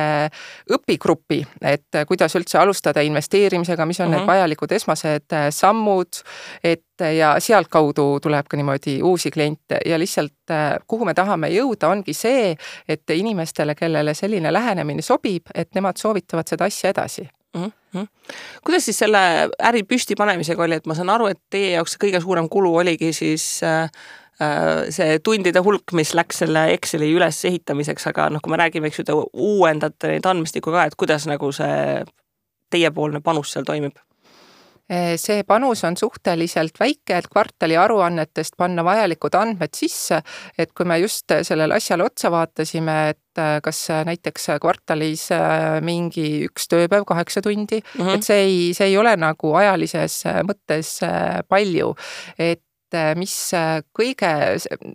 õpigrupi, 0.70 1.40
et 1.64 1.98
kuidas 2.06 2.36
üldse 2.38 2.60
alustada 2.60 3.02
investeerimisega, 3.02 3.86
mis 3.86 3.98
on 4.00 4.06
mm 4.06 4.08
-hmm. 4.08 4.14
need 4.14 4.22
mhm. 4.22 4.30
vajalikud 4.30 4.72
esmased 4.78 5.36
sammud, 5.50 6.22
et 6.62 6.84
ja 7.00 7.34
sealtkaudu 7.42 8.20
tuleb 8.22 8.46
ka 8.50 8.56
niimoodi 8.56 9.00
uusi 9.02 9.30
kliente 9.30 9.78
ja 9.86 9.98
lihtsalt 9.98 10.50
äh, 10.50 10.74
kuhu 10.86 11.04
me 11.04 11.14
tahame 11.14 11.50
jõuda, 11.54 11.90
ongi 11.90 12.14
see, 12.14 12.52
et 12.88 13.10
inimestele, 13.10 13.74
kellele 13.74 14.14
selline 14.14 14.52
lähenemine 14.52 15.02
sobib, 15.02 15.50
et 15.54 15.74
nemad 15.74 15.98
soovitavad 16.00 16.48
seda 16.48 16.68
asja 16.70 16.90
edasi 16.94 17.28
mm. 17.54 17.72
-hmm. 17.94 18.06
kuidas 18.64 18.84
siis 18.84 18.98
selle 18.98 19.48
äri 19.62 19.82
püstipanemisega 19.82 20.62
oli, 20.62 20.74
et 20.74 20.86
ma 20.86 20.94
saan 20.94 21.10
aru, 21.10 21.26
et 21.26 21.40
teie 21.50 21.70
jaoks 21.70 21.96
kõige 22.04 22.20
suurem 22.20 22.48
kulu 22.48 22.76
oligi 22.76 23.12
siis 23.12 23.60
äh, 23.62 23.90
äh, 24.42 24.86
see 24.90 25.18
tundide 25.18 25.60
hulk, 25.60 25.92
mis 25.92 26.14
läks 26.14 26.38
selle 26.44 26.66
Exceli 26.72 27.12
ülesehitamiseks, 27.12 28.06
aga 28.06 28.30
noh, 28.30 28.42
kui 28.42 28.50
me 28.50 28.56
räägime, 28.56 28.86
eks 28.86 28.98
ju, 28.98 29.04
te 29.04 29.12
uuendate 29.32 30.14
neid 30.14 30.26
andmestikku 30.26 30.70
ka, 30.70 30.84
et 30.84 30.94
kuidas 30.96 31.26
nagu 31.26 31.52
see 31.52 32.04
teiepoolne 32.70 33.20
panus 33.20 33.52
seal 33.52 33.64
toimib? 33.64 33.98
See 35.16 35.44
panus 35.48 35.84
on 35.88 35.96
suhteliselt 35.96 36.76
väike, 36.80 37.16
et 37.16 37.28
kvartali 37.32 37.76
aruannetest 37.80 38.56
panna 38.60 38.84
vajalikud 38.84 39.34
andmed 39.38 39.72
sisse, 39.76 40.20
et 40.58 40.74
kui 40.76 40.84
me 40.86 40.98
just 41.00 41.32
sellele 41.42 41.78
asjale 41.78 42.04
otsa 42.04 42.30
vaatasime, 42.34 42.98
et 43.14 43.42
kas 43.64 43.80
näiteks 44.06 44.52
kvartalis 44.62 45.28
mingi 45.82 46.44
üks 46.48 46.68
tööpäev, 46.70 47.06
kaheksa 47.08 47.42
tundi 47.42 47.80
mm, 47.80 48.00
-hmm. 48.00 48.14
et 48.14 48.22
see 48.22 48.44
ei, 48.44 48.60
see 48.76 48.92
ei 48.92 48.98
ole 49.00 49.16
nagu 49.16 49.54
ajalises 49.58 50.20
mõttes 50.44 51.00
palju, 51.48 51.94
et 52.38 52.62
et 52.94 53.18
mis 53.18 53.34
kõige, 53.96 54.30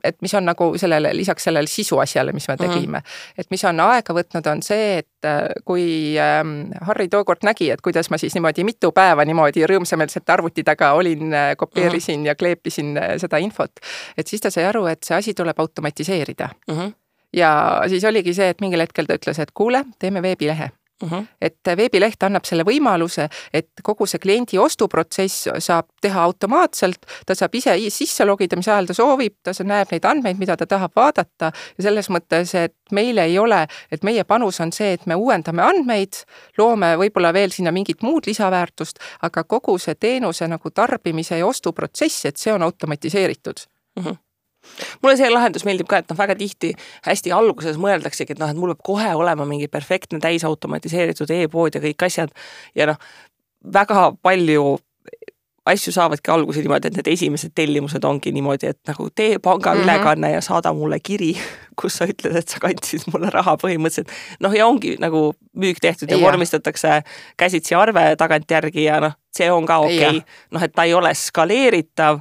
et 0.03 0.17
mis 0.21 0.33
on 0.37 0.45
nagu 0.49 0.71
sellele, 0.77 1.11
lisaks 1.17 1.49
sellele 1.49 1.67
sisu 1.67 1.99
asjale, 1.99 2.33
mis 2.35 2.47
me 2.47 2.55
mhm. 2.55 2.63
tegime 2.63 2.97
mm, 2.97 3.03
-hmm. 3.03 3.41
et 3.43 3.51
mis 3.51 3.65
on 3.65 3.79
aega 3.79 4.13
võtnud, 4.13 4.51
on 4.51 4.63
see, 4.65 5.03
et 5.03 5.29
kui 5.65 6.15
ähm, 6.19 6.71
Harri 6.87 7.09
tookord 7.09 7.43
nägi, 7.43 7.71
et 7.71 7.81
kuidas 7.81 8.09
ma 8.09 8.17
siis 8.17 8.33
niimoodi 8.33 8.63
mitu 8.63 8.91
päeva 8.91 9.25
niimoodi 9.25 9.65
rõõmsameelselt 9.67 10.29
arvuti 10.29 10.63
taga 10.63 10.93
olin, 10.93 11.31
kopeerisin 11.57 12.19
mm 12.19 12.23
-hmm. 12.23 12.27
ja 12.27 12.35
kleepisin 12.35 12.99
seda 13.17 13.37
infot, 13.37 13.71
et 14.17 14.27
siis 14.27 14.41
ta 14.41 14.51
sai 14.51 14.65
aru, 14.65 14.85
et 14.85 15.03
see 15.03 15.17
asi 15.17 15.33
tuleb 15.33 15.59
automatiseerida 15.59 16.49
mm. 16.67 16.75
-hmm 16.75 16.93
ja 17.33 17.81
siis 17.87 18.03
oligi 18.03 18.33
see, 18.33 18.49
et 18.49 18.61
mingil 18.61 18.81
hetkel 18.81 19.05
ta 19.05 19.13
ütles, 19.13 19.39
et 19.39 19.51
kuule, 19.53 19.83
teeme 19.99 20.21
veebilehe 20.21 20.71
Mhm. 21.03 21.13
-huh. 21.13 21.25
et 21.41 21.77
veebileht 21.77 22.23
annab 22.23 22.45
selle 22.45 22.63
võimaluse, 22.63 23.29
et 23.53 23.69
kogu 23.83 24.05
see 24.05 24.19
kliendi 24.19 24.57
ostuprotsess 24.57 25.47
saab 25.59 25.87
teha 26.01 26.23
automaatselt, 26.23 27.05
ta 27.25 27.35
saab 27.35 27.55
ise 27.55 27.75
sisse 27.89 28.25
logida, 28.25 28.55
mis 28.55 28.67
ajal 28.67 28.85
ta 28.85 28.93
soovib, 28.93 29.33
ta 29.43 29.51
näeb 29.63 29.91
neid 29.91 30.05
andmeid, 30.05 30.37
mida 30.37 30.57
ta 30.57 30.65
tahab 30.65 30.91
vaadata 30.95 31.51
ja 31.77 31.83
selles 31.83 32.09
mõttes, 32.09 32.55
et 32.55 32.75
meil 32.91 33.17
ei 33.17 33.39
ole, 33.39 33.67
et 33.91 34.03
meie 34.03 34.23
panus 34.23 34.59
on 34.59 34.71
see, 34.71 34.93
et 34.93 35.05
me 35.05 35.15
uuendame 35.15 35.61
andmeid, 35.63 36.23
loome 36.57 36.95
võib-olla 36.97 37.33
veel 37.33 37.51
sinna 37.51 37.71
mingit 37.71 38.01
muud 38.03 38.27
lisaväärtust, 38.27 38.99
aga 39.21 39.43
kogu 39.43 39.77
see 39.77 39.95
teenuse 39.95 40.47
nagu 40.47 40.71
tarbimise 40.71 41.37
ja 41.37 41.45
ostuprotsess, 41.45 42.25
et 42.25 42.37
see 42.37 42.53
on 42.53 42.61
automatiseeritud 42.61 43.57
uh. 43.99 44.03
Mhm. 44.03 44.28
Mulle 45.03 45.15
see 45.19 45.29
lahendus 45.31 45.65
meeldib 45.67 45.89
ka, 45.89 46.01
et 46.01 46.11
noh, 46.11 46.17
väga 46.19 46.35
tihti 46.39 46.73
hästi 47.07 47.33
alguses 47.35 47.79
mõeldaksegi, 47.81 48.35
et 48.35 48.41
noh, 48.41 48.51
et 48.51 48.59
mul 48.59 48.73
peab 48.73 48.85
kohe 48.91 49.09
olema 49.15 49.47
mingi 49.49 49.69
perfektne 49.71 50.21
täisautomatiseeritud 50.23 51.31
e-pood 51.39 51.75
ja 51.75 51.83
kõik 51.83 52.07
asjad 52.09 52.33
ja 52.75 52.91
noh, 52.91 53.01
väga 53.73 54.11
palju 54.23 54.77
asju 55.69 55.93
saavadki 55.93 56.31
alguse 56.33 56.63
niimoodi, 56.63 56.89
et 56.89 56.97
need 56.97 57.09
esimesed 57.11 57.53
tellimused 57.57 58.03
ongi 58.07 58.31
niimoodi, 58.33 58.71
et 58.73 58.79
nagu 58.89 59.09
tee 59.15 59.39
pangaülekanne 59.43 60.27
mm 60.27 60.31
-hmm. 60.31 60.35
ja 60.35 60.41
saada 60.41 60.73
mulle 60.73 60.99
kiri, 60.99 61.33
kus 61.81 61.97
sa 61.97 62.05
ütled, 62.05 62.35
et 62.35 62.47
sa 62.47 62.59
kandsid 62.59 63.05
mulle 63.13 63.29
raha 63.29 63.57
põhimõtteliselt. 63.63 64.09
noh, 64.39 64.53
ja 64.55 64.67
ongi 64.67 64.95
nagu 64.99 65.33
müük 65.53 65.79
tehtud 65.81 66.11
ja, 66.11 66.17
ja 66.17 66.25
vormistatakse 66.25 67.01
käsitsi 67.37 67.75
arve 67.75 68.15
tagantjärgi 68.17 68.83
ja 68.83 68.99
noh, 68.99 69.13
see 69.37 69.51
on 69.51 69.65
ka 69.65 69.77
okei 69.77 70.07
okay., 70.07 70.21
noh, 70.51 70.63
et 70.63 70.73
ta 70.73 70.83
ei 70.83 70.93
ole 70.93 71.13
skaleeritav 71.13 72.19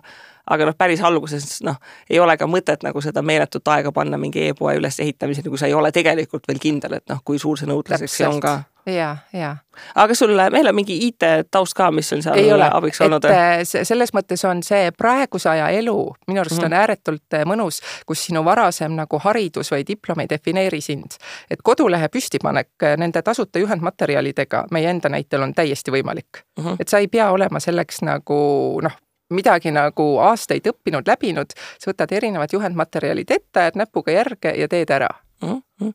aga 0.50 0.70
noh, 0.70 0.76
päris 0.78 1.02
alguses 1.04 1.60
noh, 1.66 1.76
ei 2.10 2.20
ole 2.20 2.36
ka 2.36 2.46
mõtet 2.46 2.82
nagu 2.86 3.00
seda 3.04 3.22
meeletut 3.22 3.68
aega 3.68 3.92
panna 3.92 4.18
mingi 4.18 4.48
e-poe 4.48 4.76
ülesehitamiseni, 4.80 5.48
kui 5.48 5.58
sa 5.58 5.66
ei 5.66 5.74
ole 5.74 5.92
tegelikult 5.92 6.48
veel 6.48 6.58
kindel, 6.62 6.98
et 7.00 7.08
noh, 7.08 7.22
kui 7.24 7.38
suur 7.38 7.58
see 7.58 7.70
nõudluseks 7.70 8.20
on 8.28 8.40
ka 8.40 8.58
ja, 8.92 9.16
ja. 9.32 9.56
aga 9.94 10.14
sul, 10.14 10.34
meil 10.50 10.68
on 10.68 10.74
mingi 10.74 10.96
IT-taust 11.06 11.76
ka, 11.76 11.90
mis 11.94 12.12
on 12.12 12.22
seal 12.24 12.38
ei 12.40 12.52
ole, 12.52 12.68
abiks 12.72 13.00
olnud? 13.04 13.24
Äh, 13.28 13.62
selles 13.64 14.12
mõttes 14.16 14.44
on 14.48 14.62
see 14.66 14.90
praeguse 14.96 15.50
aja 15.52 15.68
elu 15.76 15.96
minu 16.28 16.40
arust 16.40 16.56
mm 16.56 16.60
-hmm. 16.60 16.64
on 16.64 16.70
mhm. 16.70 16.80
ääretult 16.80 17.34
äh, 17.34 17.44
mõnus, 17.46 17.80
kus 18.06 18.24
sinu 18.26 18.44
varasem 18.44 18.96
nagu 18.96 19.20
haridus 19.24 19.72
või 19.72 19.84
diplom 19.88 20.20
ei 20.20 20.28
defineeri 20.30 20.80
sind. 20.80 21.18
et 21.50 21.62
kodulehe 21.62 22.08
püstipanek 22.08 22.70
äh, 22.82 22.96
nende 22.96 23.22
tasuta 23.22 23.58
juhendmaterjalidega 23.58 24.64
meie 24.70 24.90
enda 24.90 25.08
näitel 25.08 25.42
on 25.42 25.54
täiesti 25.54 25.90
võimalik 25.90 26.44
mm. 26.58 26.64
-hmm. 26.64 26.76
et 26.80 26.88
sa 26.88 26.98
ei 26.98 27.08
pea 27.08 27.30
olema 27.30 27.60
selleks 27.60 28.02
nagu 28.02 28.80
noh, 28.82 28.92
midagi 29.34 29.72
nagu 29.74 30.08
aastaid 30.24 30.66
õppinud, 30.70 31.08
läbinud, 31.08 31.54
sa 31.78 31.90
võtad 31.90 32.12
erinevad 32.16 32.52
juhendmaterjalid 32.52 33.30
ette, 33.30 33.60
ajad 33.60 33.80
näpuga 33.80 34.14
järge 34.14 34.54
ja 34.56 34.68
teed 34.68 34.90
ära 34.90 35.10
mm. 35.42 35.62
-hmm. 35.80 35.92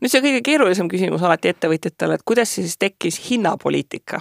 nüüd 0.00 0.12
see 0.12 0.24
kõige 0.24 0.42
keerulisem 0.44 0.90
küsimus 0.90 1.22
alati 1.22 1.52
ettevõtjatele, 1.54 2.18
et 2.18 2.26
kuidas 2.26 2.54
siis 2.54 2.76
tekkis 2.78 3.20
hinnapoliitika? 3.30 4.20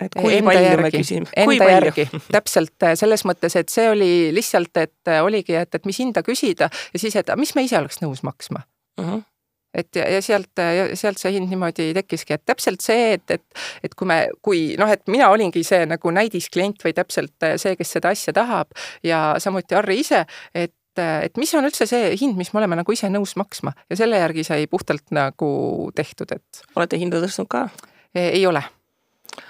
et 0.00 0.14
kui 0.16 0.36
enda 0.36 0.48
palju 0.48 0.64
järgi, 0.64 0.82
me 0.82 0.90
küsime, 0.94 1.26
kui 1.44 1.58
enda 1.58 1.70
järgi, 1.70 2.06
täpselt 2.32 2.86
selles 2.94 3.24
mõttes, 3.28 3.56
et 3.56 3.68
see 3.68 3.90
oli 3.90 4.12
lihtsalt, 4.32 4.76
et 4.80 5.10
oligi, 5.22 5.54
et, 5.54 5.74
et 5.74 5.86
mis 5.86 5.98
hinda 6.00 6.22
küsida 6.24 6.70
ja 6.92 7.02
siis, 7.02 7.16
et 7.16 7.34
mis 7.36 7.54
me 7.54 7.66
ise 7.66 7.78
oleks 7.78 8.00
nõus 8.00 8.22
maksma 8.26 8.62
mm. 9.00 9.04
-hmm 9.04 9.29
et 9.74 9.96
ja, 9.96 10.06
ja 10.16 10.22
sealt, 10.24 10.62
sealt 10.98 11.20
see 11.20 11.34
hind 11.36 11.50
niimoodi 11.50 11.90
tekkiski, 11.96 12.36
et 12.36 12.44
täpselt 12.48 12.82
see, 12.84 13.14
et, 13.18 13.36
et, 13.36 13.62
et 13.86 13.94
kui 13.94 14.08
me, 14.10 14.18
kui 14.42 14.64
noh, 14.80 14.90
et 14.90 15.02
mina 15.10 15.30
olingi 15.32 15.62
see 15.66 15.86
nagu 15.88 16.14
näidisklient 16.14 16.82
või 16.84 16.94
täpselt 16.96 17.48
see, 17.60 17.76
kes 17.78 17.96
seda 17.98 18.14
asja 18.14 18.34
tahab 18.36 18.74
ja 19.06 19.36
samuti 19.42 19.78
Harri 19.78 20.00
ise, 20.04 20.24
et 20.54 20.74
et 21.00 21.38
mis 21.38 21.52
on 21.54 21.64
üldse 21.64 21.86
see 21.88 22.10
hind, 22.18 22.34
mis 22.36 22.50
me 22.52 22.60
oleme 22.60 22.76
nagu 22.80 22.92
ise 22.92 23.08
nõus 23.12 23.36
maksma 23.38 23.72
ja 23.88 23.96
selle 23.96 24.18
järgi 24.20 24.42
sai 24.44 24.66
puhtalt 24.70 25.12
nagu 25.14 25.50
tehtud, 25.96 26.34
et. 26.34 26.62
olete 26.74 26.98
hinda 27.00 27.22
tõstnud 27.22 27.48
ka? 27.48 27.68
E, 28.10 28.26
ei 28.34 28.42
ole. 28.46 28.62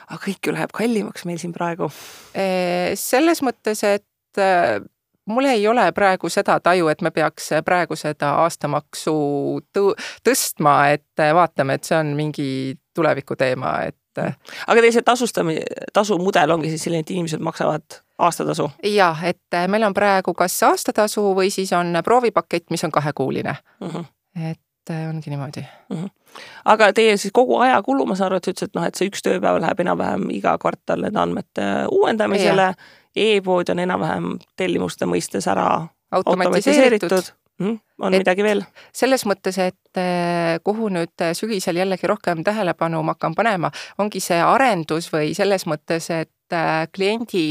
aga 0.07 0.21
kõik 0.21 0.47
ju 0.47 0.55
läheb 0.55 0.75
kallimaks 0.77 1.25
meil 1.27 1.41
siin 1.41 1.55
praegu. 1.57 1.89
E, 2.37 2.93
selles 3.01 3.41
mõttes, 3.47 3.83
et 3.89 4.43
mul 5.31 5.49
ei 5.51 5.67
ole 5.69 5.87
praegu 5.97 6.29
seda 6.33 6.59
taju, 6.61 6.91
et 6.93 7.03
me 7.03 7.11
peaks 7.15 7.51
praegu 7.65 7.97
seda 7.99 8.35
aastamaksu 8.45 9.15
tõ 9.75 9.95
tõstma, 10.27 10.77
et 10.97 11.25
vaatame, 11.35 11.79
et 11.79 11.89
see 11.89 11.99
on 11.99 12.15
mingi 12.19 12.51
tuleviku 12.97 13.37
teema, 13.39 13.79
et. 13.89 13.97
aga 14.21 14.81
teil 14.81 14.93
see 14.95 15.07
tasustamise, 15.07 15.67
tasumudel 15.95 16.57
ongi 16.57 16.73
siis 16.73 16.87
selline, 16.87 17.07
et 17.07 17.13
inimesed 17.15 17.43
maksavad 17.45 18.01
aastatasu? 18.21 18.71
jah, 18.95 19.25
et 19.25 19.61
meil 19.69 19.87
on 19.87 19.95
praegu 19.97 20.35
kas 20.37 20.59
aastatasu 20.69 21.31
või 21.37 21.53
siis 21.55 21.73
on 21.77 22.01
proovipakett, 22.05 22.69
mis 22.71 22.85
on 22.85 22.95
kahekuuline. 22.95 23.57
Mhm. 23.81 23.97
-huh. 23.97 24.51
et 24.51 24.95
ongi 25.09 25.31
niimoodi. 25.31 25.65
Mhm. 25.89 26.05
-huh. 26.05 26.41
aga 26.65 26.93
teie 26.93 27.17
siis 27.17 27.33
kogu 27.33 27.59
ajakulu, 27.59 28.07
ma 28.07 28.15
saan 28.15 28.27
aru, 28.27 28.37
et 28.37 28.45
sa 28.45 28.51
ütlesid, 28.51 28.69
et 28.69 28.75
noh, 28.75 28.85
et 28.85 28.95
see 28.95 29.09
üks 29.09 29.23
tööpäev 29.23 29.61
läheb 29.61 29.81
enam-vähem 29.81 30.31
iga 30.31 30.59
kvartal 30.59 31.03
nende 31.07 31.21
andmete 31.21 31.69
uuendamisele 31.91 32.75
e-pood 33.17 33.73
on 33.73 33.83
enam-vähem 33.83 34.33
tellimuste 34.57 35.09
mõistes 35.09 35.49
ära 35.51 35.67
automatiseeritud 36.13 37.33
mm,. 37.61 37.79
on 38.01 38.15
et 38.15 38.25
midagi 38.25 38.45
veel? 38.47 38.63
selles 38.93 39.27
mõttes, 39.29 39.59
et 39.63 40.01
eh, 40.01 40.59
kuhu 40.65 40.91
nüüd 40.93 41.27
sügisel 41.37 41.81
jällegi 41.83 42.11
rohkem 42.11 42.45
tähelepanu 42.47 43.03
ma 43.03 43.17
hakkan 43.17 43.35
panema, 43.39 43.73
ongi 43.99 44.23
see 44.23 44.41
arendus 44.43 45.11
või 45.13 45.35
selles 45.39 45.67
mõttes, 45.71 46.11
et 46.15 46.57
eh, 46.57 46.87
kliendi 46.95 47.51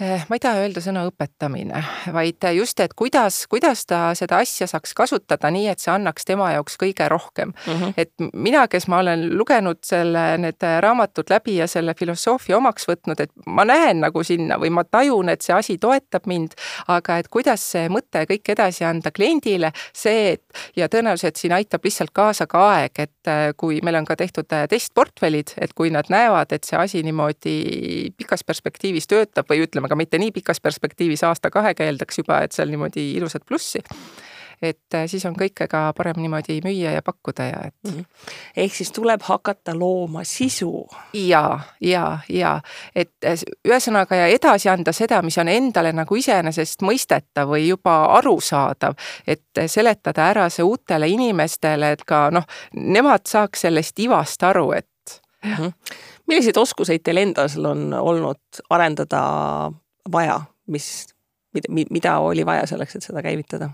ma 0.00 0.34
ei 0.34 0.42
taha 0.42 0.64
öelda 0.64 0.82
sõna 0.82 1.04
õpetamine, 1.06 1.82
vaid 2.14 2.42
just, 2.56 2.80
et 2.82 2.94
kuidas, 2.98 3.44
kuidas 3.50 3.84
ta 3.86 4.08
seda 4.18 4.40
asja 4.42 4.66
saaks 4.70 4.94
kasutada 4.96 5.50
nii, 5.54 5.68
et 5.70 5.82
see 5.82 5.92
annaks 5.92 6.26
tema 6.26 6.50
jaoks 6.50 6.74
kõige 6.80 7.06
rohkem 7.08 7.52
mm. 7.52 7.74
-hmm. 7.80 7.92
et 7.96 8.12
mina, 8.34 8.66
kes 8.68 8.88
ma 8.90 8.98
olen 9.04 9.28
lugenud 9.38 9.78
selle, 9.86 10.24
need 10.38 10.66
raamatud 10.80 11.30
läbi 11.30 11.56
ja 11.56 11.68
selle 11.70 11.94
filosoofia 11.94 12.56
omaks 12.56 12.88
võtnud, 12.90 13.20
et 13.20 13.30
ma 13.46 13.64
näen 13.64 14.00
nagu 14.02 14.22
sinna 14.26 14.58
või 14.58 14.72
ma 14.74 14.84
tajun, 14.84 15.28
et 15.28 15.46
see 15.46 15.54
asi 15.54 15.78
toetab 15.78 16.26
mind, 16.26 16.58
aga 16.88 17.18
et 17.18 17.28
kuidas 17.28 17.62
see 17.74 17.88
mõte 17.88 18.24
kõik 18.30 18.50
edasi 18.56 18.84
anda 18.84 19.10
kliendile, 19.14 19.70
see, 19.94 20.34
et 20.34 20.76
ja 20.76 20.88
tõenäoliselt 20.88 21.38
siin 21.38 21.54
aitab 21.54 21.84
lihtsalt 21.84 22.10
kaasa 22.12 22.46
ka 22.50 22.64
aeg, 22.72 22.98
et 22.98 23.30
eh, 23.30 23.52
kui 23.56 23.80
meil 23.84 23.98
on 24.00 24.08
ka 24.08 24.16
tehtud 24.16 24.50
eh, 24.52 24.66
testportfellid, 24.70 25.54
et 25.60 25.74
kui 25.76 25.92
nad 25.94 26.10
näevad, 26.12 26.52
et 26.52 26.66
see 26.66 26.78
asi 26.78 27.02
niimoodi 27.06 27.56
pikas 28.18 28.44
perspektiivis 28.44 29.08
töötab 29.10 29.48
või 29.50 29.64
ütleme, 29.64 29.83
aga 29.84 29.96
mitte 29.96 30.18
nii 30.18 30.32
pikas 30.32 30.60
perspektiivis, 30.60 31.24
aasta-kahega 31.24 31.88
eeldaks 31.88 32.22
juba, 32.22 32.42
et 32.44 32.52
seal 32.52 32.72
niimoodi 32.72 33.12
ilusat 33.18 33.44
plussi 33.48 33.82
et 34.62 34.94
äh, 34.94 35.06
siis 35.06 35.24
on 35.26 35.34
kõike 35.36 35.66
ka 35.70 35.80
parem 35.96 36.18
niimoodi 36.22 36.60
müüa 36.64 36.94
ja 36.94 37.02
pakkuda 37.04 37.46
ja 37.48 37.60
et 37.68 37.90
mm. 37.90 38.04
ehk 38.64 38.74
siis 38.74 38.92
tuleb 38.94 39.22
hakata 39.26 39.74
looma 39.78 40.24
sisu. 40.24 40.86
ja, 41.12 41.60
ja, 41.80 42.18
ja 42.28 42.54
et 42.94 43.12
äh, 43.26 43.38
ühesõnaga 43.68 44.16
ja 44.16 44.26
edasi 44.32 44.68
anda 44.68 44.92
seda, 44.92 45.22
mis 45.22 45.38
on 45.38 45.48
endale 45.48 45.92
nagu 45.92 46.16
iseenesestmõistetav 46.16 47.50
või 47.50 47.68
juba 47.68 47.96
arusaadav, 48.18 48.96
et 49.26 49.64
seletada 49.66 50.30
ära 50.30 50.48
see 50.50 50.64
uutele 50.64 51.08
inimestele, 51.08 51.92
et 51.92 52.04
ka 52.04 52.28
noh, 52.34 52.46
nemad 52.74 53.26
saaks 53.28 53.66
sellest 53.66 54.00
ivast 54.00 54.42
aru, 54.42 54.72
et 54.72 55.20
mm. 55.44 55.52
-hmm. 55.52 55.72
Milliseid 56.26 56.56
oskuseid 56.56 57.04
teil 57.04 57.22
endal 57.22 57.70
on 57.70 57.92
olnud 57.94 58.62
arendada 58.70 59.22
vaja, 60.12 60.40
mis, 60.66 61.06
mida, 61.54 61.86
mida 61.90 62.18
oli 62.18 62.46
vaja 62.46 62.66
selleks, 62.66 62.96
et 62.96 63.10
seda 63.10 63.22
käivitada? 63.24 63.70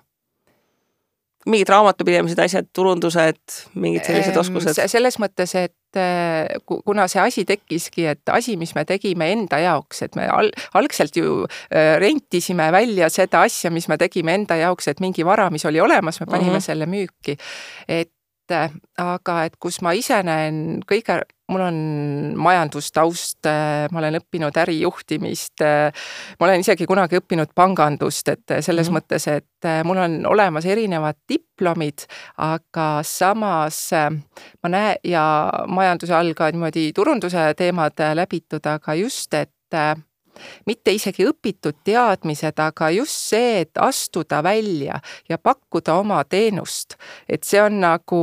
mingid 1.49 1.71
raamatupidamised, 1.73 2.39
asjad, 2.43 2.67
turundused, 2.77 3.41
mingid 3.81 4.05
sellised 4.05 4.37
oskused? 4.37 4.81
selles 4.93 5.17
mõttes, 5.23 5.55
et 5.57 5.99
äh, 5.99 6.51
kuna 6.69 7.07
see 7.09 7.23
asi 7.23 7.45
tekkiski, 7.49 8.05
et 8.13 8.33
asi, 8.33 8.59
mis 8.61 8.75
me 8.77 8.85
tegime 8.89 9.31
enda 9.33 9.61
jaoks, 9.63 10.03
et 10.05 10.19
me 10.21 10.29
al-, 10.29 10.53
algselt 10.77 11.17
ju 11.17 11.47
äh, 11.47 11.95
rentisime 12.03 12.69
välja 12.75 13.09
seda 13.13 13.47
asja, 13.49 13.73
mis 13.73 13.89
me 13.89 13.97
tegime 14.01 14.37
enda 14.37 14.59
jaoks, 14.61 14.91
et 14.93 15.01
mingi 15.01 15.25
vara, 15.27 15.49
mis 15.55 15.65
oli 15.69 15.81
olemas, 15.81 16.21
me 16.21 16.29
panime 16.29 16.51
mm 16.51 16.57
-hmm. 16.57 16.69
selle 16.69 16.87
müüki. 16.87 17.39
et 17.89 18.13
äh, 18.53 18.71
aga 18.99 19.45
et 19.45 19.57
kus 19.57 19.81
ma 19.81 19.93
ise 19.97 20.23
näen 20.23 20.83
kõige 20.85 21.23
mul 21.51 21.65
on 21.67 21.79
majandustaust, 22.41 23.49
ma 23.93 24.01
olen 24.03 24.19
õppinud 24.21 24.57
ärijuhtimist, 24.63 25.63
ma 25.63 26.47
olen 26.47 26.65
isegi 26.65 26.87
kunagi 26.89 27.21
õppinud 27.21 27.53
pangandust, 27.55 28.29
et 28.29 28.57
selles 28.61 28.89
mm 28.91 28.97
-hmm. 28.97 29.01
mõttes, 29.01 29.29
et 29.29 29.85
mul 29.85 29.99
on 29.99 30.19
olemas 30.27 30.67
erinevad 30.67 31.19
diplomid, 31.29 32.07
aga 32.39 33.01
samas 33.03 33.91
ma 34.63 34.69
näen 34.69 34.97
ja 35.05 35.25
majanduse 35.67 36.15
all 36.15 36.35
ka 36.35 36.51
niimoodi 36.51 36.93
turunduse 36.93 37.55
teemad 37.57 37.99
läbitud, 38.15 38.67
aga 38.67 38.95
just, 38.95 39.35
et 39.35 39.51
mitte 40.67 40.95
isegi 40.95 41.27
õpitud 41.29 41.81
teadmised, 41.85 42.59
aga 42.61 42.91
just 42.95 43.31
see, 43.31 43.61
et 43.65 43.81
astuda 43.81 44.43
välja 44.45 45.01
ja 45.29 45.39
pakkuda 45.39 45.99
oma 46.01 46.23
teenust. 46.25 46.97
et 47.29 47.45
see 47.45 47.63
on 47.63 47.81
nagu, 47.81 48.23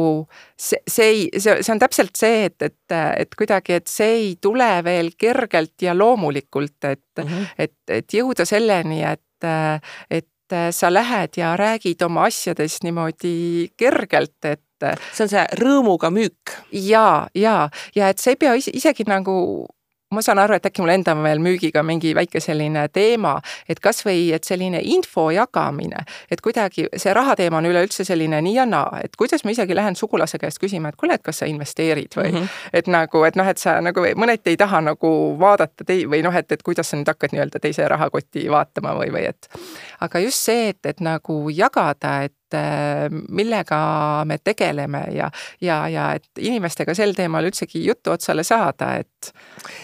see, 0.58 0.80
see 0.88 1.10
ei, 1.12 1.28
see, 1.38 1.62
see 1.64 1.74
on 1.74 1.82
täpselt 1.82 2.16
see, 2.18 2.46
et, 2.50 2.62
et, 2.62 2.98
et 3.24 3.36
kuidagi, 3.38 3.82
et 3.82 3.88
see 3.92 4.16
ei 4.22 4.32
tule 4.42 4.70
veel 4.84 5.14
kergelt 5.18 5.82
ja 5.82 5.96
loomulikult, 5.98 6.78
et 6.84 7.04
mm, 7.18 7.28
-hmm. 7.28 7.54
et, 7.58 7.78
et 7.88 8.14
jõuda 8.14 8.46
selleni, 8.46 9.04
et, 9.04 9.50
et 10.12 10.28
sa 10.72 10.94
lähed 10.94 11.38
ja 11.38 11.58
räägid 11.58 12.02
oma 12.06 12.28
asjadest 12.28 12.84
niimoodi 12.84 13.72
kergelt, 13.78 14.46
et 14.46 14.64
see 15.14 15.26
on 15.26 15.32
see 15.32 15.46
rõõmuga 15.60 16.12
müük. 16.14 16.54
ja, 16.72 17.28
ja, 17.36 17.70
ja 17.96 18.10
et 18.10 18.20
sa 18.20 18.32
ei 18.32 18.40
pea 18.40 18.54
isegi 18.56 19.08
nagu 19.08 19.68
ma 20.12 20.22
saan 20.22 20.40
aru, 20.40 20.56
et 20.56 20.66
äkki 20.66 20.82
mul 20.82 20.94
endal 20.94 21.18
on 21.20 21.26
veel 21.26 21.42
müügiga 21.44 21.84
mingi 21.84 22.14
väike 22.16 22.40
selline 22.44 22.86
teema, 22.96 23.34
et 23.70 23.82
kasvõi, 23.84 24.30
et 24.36 24.48
selline 24.48 24.80
info 24.96 25.28
jagamine, 25.36 26.04
et 26.32 26.42
kuidagi 26.44 26.88
see 26.96 27.14
rahateema 27.16 27.60
on 27.60 27.68
üleüldse 27.68 28.06
selline 28.08 28.40
nii 28.46 28.56
ja 28.56 28.66
naa, 28.70 29.02
et 29.04 29.20
kuidas 29.20 29.44
ma 29.44 29.52
isegi 29.52 29.76
lähen 29.76 30.00
sugulase 30.00 30.40
käest 30.40 30.62
küsima, 30.64 30.94
et 30.94 31.00
kuule, 31.00 31.18
et 31.20 31.26
kas 31.26 31.44
sa 31.44 31.50
investeerid 31.52 32.16
või 32.16 32.32
mm, 32.32 32.38
-hmm. 32.38 32.72
et 32.80 32.88
nagu, 32.88 33.24
et 33.28 33.36
noh, 33.36 33.52
et 33.52 33.60
sa 33.60 33.82
nagu 33.84 34.06
mõneti 34.16 34.56
ei 34.56 34.58
taha 34.58 34.82
nagu 34.82 35.12
vaadata 35.40 35.84
tei- 35.84 36.08
või 36.08 36.24
noh, 36.24 36.36
et, 36.36 36.52
et 36.52 36.64
kuidas 36.64 36.90
sa 36.90 36.98
nüüd 36.98 37.12
hakkad 37.12 37.36
nii-öelda 37.36 37.60
teise 37.60 37.88
rahakoti 37.88 38.48
vaatama 38.52 38.96
või, 38.96 39.12
või 39.12 39.28
et 39.28 39.52
aga 40.00 40.20
just 40.24 40.40
see, 40.48 40.70
et, 40.70 40.86
et 40.86 41.04
nagu 41.04 41.50
jagada, 41.52 42.22
et 42.24 42.34
millega 43.30 43.80
me 44.26 44.38
tegeleme 44.44 45.04
ja, 45.16 45.28
ja, 45.62 45.82
ja 45.92 46.08
et 46.16 46.40
inimestega 46.40 46.96
sel 46.96 47.14
teemal 47.18 47.50
üldsegi 47.50 47.84
juttu 47.86 48.14
otsale 48.16 48.46
saada, 48.48 48.94
et. 49.02 49.32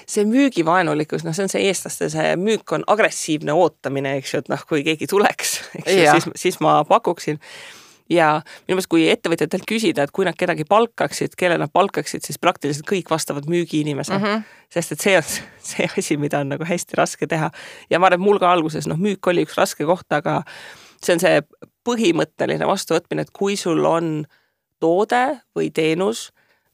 see 0.08 0.26
müügivaenulikkus, 0.30 1.26
noh, 1.28 1.36
see 1.36 1.48
on 1.48 1.52
see 1.52 1.68
eestlaste, 1.68 2.10
see 2.14 2.36
müük 2.40 2.72
on 2.76 2.86
agressiivne 2.88 3.54
ootamine, 3.54 4.18
eks 4.22 4.34
ju, 4.34 4.44
et 4.44 4.52
noh, 4.54 4.66
kui 4.70 4.84
keegi 4.88 5.08
tuleks, 5.12 5.56
eks 5.82 5.94
ju, 5.94 6.12
siis, 6.12 6.30
siis 6.46 6.60
ma 6.64 6.80
pakuksin 6.88 7.42
ja 8.10 8.28
minu 8.68 8.78
meelest, 8.78 8.90
kui 8.92 9.06
ettevõtjatelt 9.12 9.66
küsida, 9.70 10.06
et 10.06 10.14
kui 10.16 10.26
nad 10.28 10.38
kedagi 10.40 10.66
palkaksid, 10.70 11.38
kelle 11.40 11.58
nad 11.62 11.72
palkaksid, 11.74 12.24
siis 12.26 12.40
praktiliselt 12.42 12.88
kõik 12.90 13.12
vastavad 13.12 13.48
müügiinimese 13.50 14.18
mm. 14.18 14.24
-hmm. 14.24 14.44
sest 14.74 14.96
et 14.96 15.06
see 15.06 15.18
on 15.18 15.30
see 15.72 15.90
asi, 15.98 16.18
mida 16.18 16.40
on 16.44 16.50
nagu 16.56 16.68
hästi 16.68 17.00
raske 17.00 17.28
teha. 17.28 17.52
ja 17.90 18.00
ma 18.00 18.08
arvan, 18.08 18.22
et 18.22 18.26
mul 18.26 18.40
ka 18.40 18.52
alguses, 18.52 18.88
noh, 18.88 18.98
müük 18.98 19.28
oli 19.28 19.46
üks 19.48 19.58
raske 19.58 19.86
koht, 19.86 20.12
aga 20.12 20.42
see 21.04 21.14
on 21.14 21.20
see 21.20 21.42
põhimõtteline 21.84 22.68
vastuvõtmine, 22.68 23.26
et 23.26 23.34
kui 23.36 23.58
sul 23.60 23.86
on 23.86 24.24
toode 24.84 25.24
või 25.56 25.70
teenus 25.74 26.30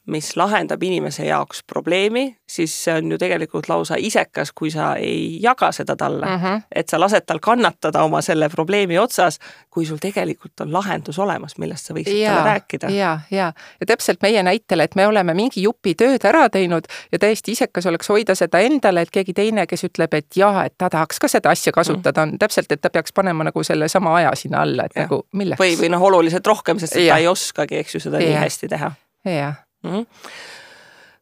mis 0.09 0.31
lahendab 0.37 0.83
inimese 0.83 1.25
jaoks 1.25 1.63
probleemi, 1.67 2.37
siis 2.49 2.73
see 2.83 2.93
on 2.97 3.11
ju 3.11 3.17
tegelikult 3.21 3.69
lausa 3.69 3.95
isekas, 3.97 4.51
kui 4.55 4.71
sa 4.71 4.93
ei 4.95 5.37
jaga 5.41 5.71
seda 5.71 5.95
talle 5.95 6.25
mm. 6.25 6.43
-hmm. 6.43 6.61
et 6.75 6.89
sa 6.89 6.99
lased 6.99 7.25
tal 7.25 7.39
kannatada 7.41 8.03
oma 8.03 8.21
selle 8.21 8.49
probleemi 8.49 8.97
otsas, 8.97 9.39
kui 9.69 9.85
sul 9.85 9.97
tegelikult 10.01 10.59
on 10.59 10.73
lahendus 10.73 11.19
olemas, 11.19 11.57
millest 11.57 11.85
sa 11.85 11.93
võiksid 11.93 12.17
ja, 12.17 12.33
talle 12.33 12.49
rääkida. 12.49 12.89
ja, 12.89 13.19
ja, 13.31 13.53
ja 13.79 13.85
täpselt 13.85 14.21
meie 14.21 14.43
näitel, 14.43 14.79
et 14.79 14.95
me 14.95 15.07
oleme 15.07 15.33
mingi 15.33 15.61
jupi 15.61 15.95
tööd 15.95 16.25
ära 16.25 16.49
teinud 16.49 16.87
ja 17.11 17.19
täiesti 17.19 17.51
isekas 17.51 17.85
oleks 17.85 18.09
hoida 18.09 18.35
seda 18.35 18.59
endale, 18.59 19.01
et 19.01 19.11
keegi 19.11 19.33
teine, 19.33 19.67
kes 19.67 19.83
ütleb, 19.83 20.13
et 20.13 20.35
jaa, 20.35 20.65
et 20.65 20.73
ta 20.77 20.89
tahaks 20.89 21.19
ka 21.19 21.27
seda 21.27 21.49
asja 21.49 21.71
kasutada 21.71 22.21
on 22.21 22.37
täpselt, 22.39 22.71
et 22.71 22.81
ta 22.81 22.89
peaks 22.89 23.13
panema 23.13 23.43
nagu 23.43 23.63
sellesama 23.63 24.15
aja 24.15 24.35
sinna 24.35 24.61
alla, 24.61 24.85
et 24.85 24.95
ja. 24.95 25.07
nagu 25.07 25.23
milleks. 25.31 25.59
või, 25.59 25.77
või 25.79 25.89
noh, 25.89 26.01
oluliselt 26.01 26.47
rohkem, 26.47 26.79
sest 26.79 26.93
ta 26.93 27.17
ei 27.17 27.27
oskagi, 27.27 27.77
eks 27.77 27.95
ju, 27.95 28.05
seda 28.09 28.19
ja. 28.19 28.29
nii 28.29 28.45
hästi 28.45 28.67
teha. 28.67 28.91
jah 29.25 29.68
mm. 29.83 29.89
-hmm 29.89 30.05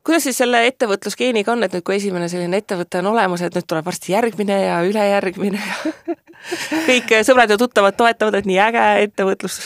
kuidas 0.08 0.24
siis 0.24 0.38
selle 0.40 0.62
ettevõtlusgeeniga 0.70 1.52
on, 1.52 1.66
et 1.66 1.74
nüüd, 1.76 1.84
kui 1.84 1.98
esimene 1.98 2.30
selline 2.32 2.62
ettevõte 2.62 3.02
on 3.02 3.10
olemas, 3.12 3.44
et 3.44 3.58
nüüd 3.58 3.68
tuleb 3.68 3.90
varsti 3.90 4.14
järgmine 4.14 4.62
ja 4.62 4.78
ülejärgmine 4.88 5.60
ja 5.60 6.16
kõik 6.88 7.12
sõbrad 7.28 7.52
ja 7.52 7.60
tuttavad 7.60 7.98
toetavad, 8.00 8.40
et 8.40 8.48
nii 8.48 8.62
äge 8.70 8.86
ettevõtlus 9.04 9.60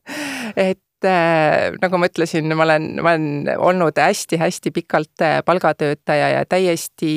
et 0.68 1.06
äh, 1.06 1.70
nagu 1.82 2.00
ma 2.02 2.10
ütlesin, 2.10 2.50
ma 2.58 2.66
olen, 2.66 2.88
ma 2.98 3.14
olen 3.14 3.50
olnud 3.68 4.02
hästi-hästi 4.02 4.74
pikalt 4.74 5.22
äh, 5.22 5.38
palgatöötaja 5.46 6.32
ja 6.34 6.44
täiesti, 6.50 7.12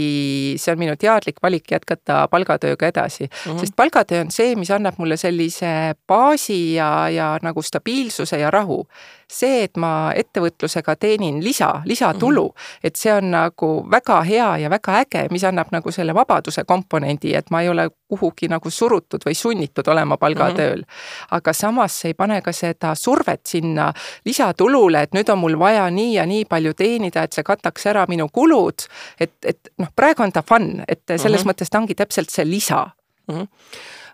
see 0.61 0.75
on 0.75 0.83
minu 0.83 0.97
teadlik 0.99 1.41
valik 1.41 1.73
jätkata 1.73 2.27
palgatööga 2.29 2.93
edasi 2.93 3.25
mm. 3.25 3.33
-hmm. 3.33 3.63
sest 3.63 3.75
palgatöö 3.75 4.21
on 4.27 4.33
see, 4.35 4.53
mis 4.55 4.69
annab 4.71 5.01
mulle 5.01 5.17
sellise 5.17 5.95
baasi 6.07 6.75
ja, 6.75 7.09
ja 7.09 7.37
nagu 7.41 7.65
stabiilsuse 7.65 8.37
ja 8.45 8.51
rahu 8.53 8.83
see, 9.31 9.63
et 9.63 9.77
ma 9.77 10.11
ettevõtlusega 10.17 10.95
teenin 10.99 11.43
lisa, 11.43 11.81
lisatulu 11.85 12.45
mm, 12.47 12.53
-hmm. 12.55 12.79
et 12.83 12.95
see 12.95 13.13
on 13.13 13.31
nagu 13.31 13.69
väga 13.91 14.21
hea 14.21 14.57
ja 14.57 14.69
väga 14.69 14.99
äge, 14.99 15.27
mis 15.31 15.43
annab 15.43 15.67
nagu 15.71 15.91
selle 15.91 16.13
vabaduse 16.13 16.63
komponendi, 16.63 17.35
et 17.35 17.51
ma 17.51 17.61
ei 17.61 17.69
ole 17.69 17.89
kuhugi 18.07 18.47
nagu 18.47 18.69
surutud 18.69 19.21
või 19.25 19.35
sunnitud 19.35 19.87
olema 19.87 20.17
palgatööl 20.17 20.79
mm. 20.79 20.83
-hmm. 20.83 21.27
aga 21.31 21.53
samas 21.53 21.99
see 22.01 22.09
ei 22.09 22.13
pane 22.13 22.41
ka 22.41 22.51
seda 22.51 22.95
survet 22.95 23.45
sinna 23.45 23.93
lisatulule, 24.25 25.01
et 25.01 25.13
nüüd 25.13 25.29
on 25.29 25.37
mul 25.37 25.59
vaja 25.59 25.89
nii 25.89 26.13
ja 26.15 26.25
nii 26.25 26.45
palju 26.45 26.73
teenida, 26.73 27.23
et 27.23 27.33
see 27.33 27.43
kataks 27.43 27.85
ära 27.85 28.05
minu 28.07 28.29
kulud. 28.33 28.87
et, 29.19 29.33
et 29.45 29.69
noh, 29.77 29.87
praegu 29.95 30.23
on 30.23 30.31
ta 30.31 30.41
fun, 30.41 30.83
et 30.87 31.01
selles 31.07 31.21
mm 31.21 31.35
-hmm. 31.35 31.53
mõttes 31.53 31.69
ta 31.69 31.77
ongi 31.77 31.95
täpselt 31.95 32.29
see 32.29 32.45
lisa 32.45 32.89
mm. 33.27 33.35
-hmm. 33.35 33.47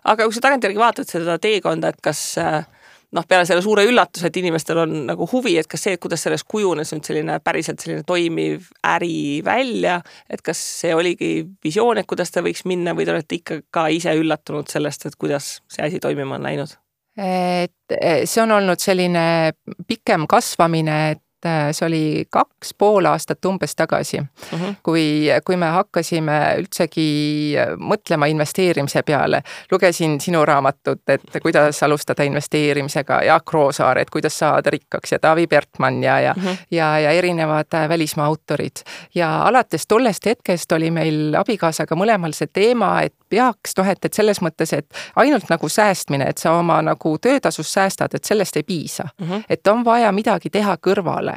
aga 0.04 0.24
kui 0.24 0.34
sa 0.34 0.40
tagantjärgi 0.40 0.78
vaatad 0.78 1.08
seda 1.08 1.38
teekonda, 1.38 1.88
et 1.88 2.00
kas 2.02 2.38
äh, 2.38 2.66
noh, 3.14 3.26
peale 3.28 3.46
selle 3.48 3.62
suure 3.64 3.84
üllatuse, 3.86 4.28
et 4.28 4.38
inimestel 4.40 4.80
on 4.82 4.94
nagu 5.10 5.28
huvi, 5.30 5.56
et 5.60 5.68
kas 5.70 5.86
see, 5.86 5.98
kuidas 6.02 6.24
sellest 6.26 6.46
kujunes 6.50 6.92
nüüd 6.94 7.06
selline 7.06 7.38
päriselt 7.44 7.82
selline 7.82 8.06
toimiv 8.06 8.70
äri 8.86 9.42
välja, 9.46 10.00
et 10.30 10.42
kas 10.46 10.60
see 10.82 10.94
oligi 10.96 11.30
visioon, 11.64 12.00
et 12.00 12.08
kuidas 12.10 12.34
ta 12.34 12.42
võiks 12.46 12.66
minna 12.68 12.96
või 12.96 13.06
te 13.06 13.14
olete 13.14 13.38
ikka 13.38 13.60
ka 13.74 13.86
ise 13.94 14.16
üllatunud 14.18 14.70
sellest, 14.72 15.06
et 15.06 15.18
kuidas 15.20 15.60
see 15.72 15.86
asi 15.86 16.02
toimima 16.02 16.38
on 16.40 16.50
läinud? 16.50 16.76
et 17.16 17.94
eh, 17.96 18.26
see 18.28 18.42
on 18.42 18.50
olnud 18.58 18.80
selline 18.82 19.54
pikem 19.88 20.26
kasvamine, 20.28 20.96
et 21.14 21.22
see 21.44 21.86
oli 21.86 22.24
kaks 22.30 22.74
pool 22.78 23.04
aastat 23.04 23.44
umbes 23.44 23.76
tagasi 23.76 24.20
mm, 24.20 24.28
-hmm. 24.52 24.74
kui, 24.82 25.28
kui 25.44 25.56
me 25.56 25.66
hakkasime 25.66 26.56
üldsegi 26.58 27.54
mõtlema 27.78 28.26
investeerimise 28.26 29.02
peale. 29.02 29.42
lugesin 29.72 30.20
sinu 30.20 30.44
raamatut, 30.44 31.02
et 31.08 31.22
kuidas 31.42 31.82
alustada 31.82 32.22
investeerimisega, 32.22 33.22
Jaak 33.22 33.52
Roosaar, 33.52 33.98
et 33.98 34.10
kuidas 34.10 34.38
saada 34.38 34.70
rikkaks 34.70 35.12
ja 35.12 35.18
Taavi 35.18 35.46
Pertmann 35.46 36.02
ja, 36.02 36.20
ja 36.20 36.34
mm, 36.36 36.42
-hmm. 36.42 36.56
ja, 36.70 36.98
ja 36.98 37.10
erinevad 37.10 37.74
äh, 37.74 37.88
välismaa 37.88 38.26
autorid. 38.26 38.76
ja 39.14 39.42
alates 39.42 39.86
tollest 39.86 40.26
hetkest 40.26 40.72
oli 40.72 40.90
meil 40.90 41.34
abikaasaga 41.34 41.94
mõlemal 41.94 42.32
see 42.32 42.48
teema, 42.52 43.02
et 43.02 43.14
peaks 43.28 43.76
noh, 43.78 43.88
et, 43.88 44.04
et 44.04 44.12
selles 44.12 44.40
mõttes, 44.42 44.72
et 44.76 44.86
ainult 45.16 45.48
nagu 45.50 45.68
säästmine, 45.68 46.28
et 46.28 46.38
sa 46.38 46.52
oma 46.52 46.82
nagu 46.82 47.18
töötasust 47.18 47.70
säästad, 47.70 48.14
et 48.14 48.24
sellest 48.24 48.56
ei 48.56 48.62
piisa 48.62 49.08
mm. 49.20 49.26
-hmm. 49.26 49.42
et 49.48 49.66
on 49.66 49.84
vaja 49.84 50.12
midagi 50.12 50.50
teha 50.50 50.76
kõrvale 50.86 51.35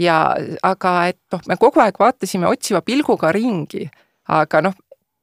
ja 0.00 0.20
aga 0.62 0.94
et 1.10 1.20
noh, 1.32 1.42
me 1.48 1.56
kogu 1.60 1.82
aeg 1.82 1.98
vaatasime 2.00 2.48
otsiva 2.48 2.82
pilguga 2.86 3.32
ringi, 3.36 3.86
aga 4.28 4.62
noh, 4.64 4.76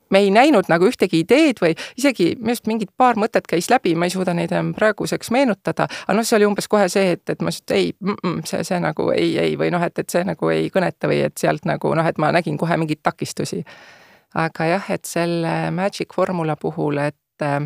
me 0.09 0.21
ei 0.23 0.31
näinud 0.31 0.69
nagu 0.71 0.87
ühtegi 0.87 1.21
ideed 1.23 1.59
või 1.61 1.73
isegi 1.99 2.29
minu 2.37 2.53
arust 2.53 2.69
mingid 2.69 2.91
paar 2.97 3.19
mõtet 3.19 3.47
käis 3.49 3.69
läbi, 3.71 3.95
ma 3.95 4.07
ei 4.07 4.13
suuda 4.13 4.33
neid 4.37 4.53
enam 4.55 4.73
praeguseks 4.77 5.31
meenutada, 5.35 5.87
aga 6.05 6.17
noh, 6.17 6.27
see 6.27 6.37
oli 6.39 6.47
umbes 6.47 6.69
kohe 6.71 6.87
see, 6.91 7.17
et, 7.17 7.25
et 7.29 7.43
ma 7.43 7.51
ütlesin, 7.51 7.65
et 7.67 7.75
ei 7.75 7.91
mm, 7.99 8.17
-mm, 8.23 8.41
see, 8.47 8.63
see 8.67 8.79
nagu 8.83 9.09
ei, 9.15 9.37
ei 9.41 9.57
või 9.59 9.71
noh, 9.73 9.83
et, 9.83 9.99
et 9.99 10.09
see 10.09 10.23
nagu 10.27 10.51
ei 10.53 10.69
kõneta 10.73 11.11
või 11.11 11.21
et 11.27 11.37
sealt 11.37 11.67
nagu 11.67 11.93
noh, 11.95 12.07
et 12.07 12.17
ma 12.17 12.31
nägin 12.31 12.57
kohe 12.57 12.77
mingeid 12.77 13.03
takistusi. 13.03 13.63
aga 14.35 14.65
jah, 14.65 14.91
et 14.91 15.05
selle 15.05 15.71
Magic 15.71 16.13
Formula 16.13 16.55
puhul, 16.55 16.97
et 16.97 17.41
äh, 17.43 17.61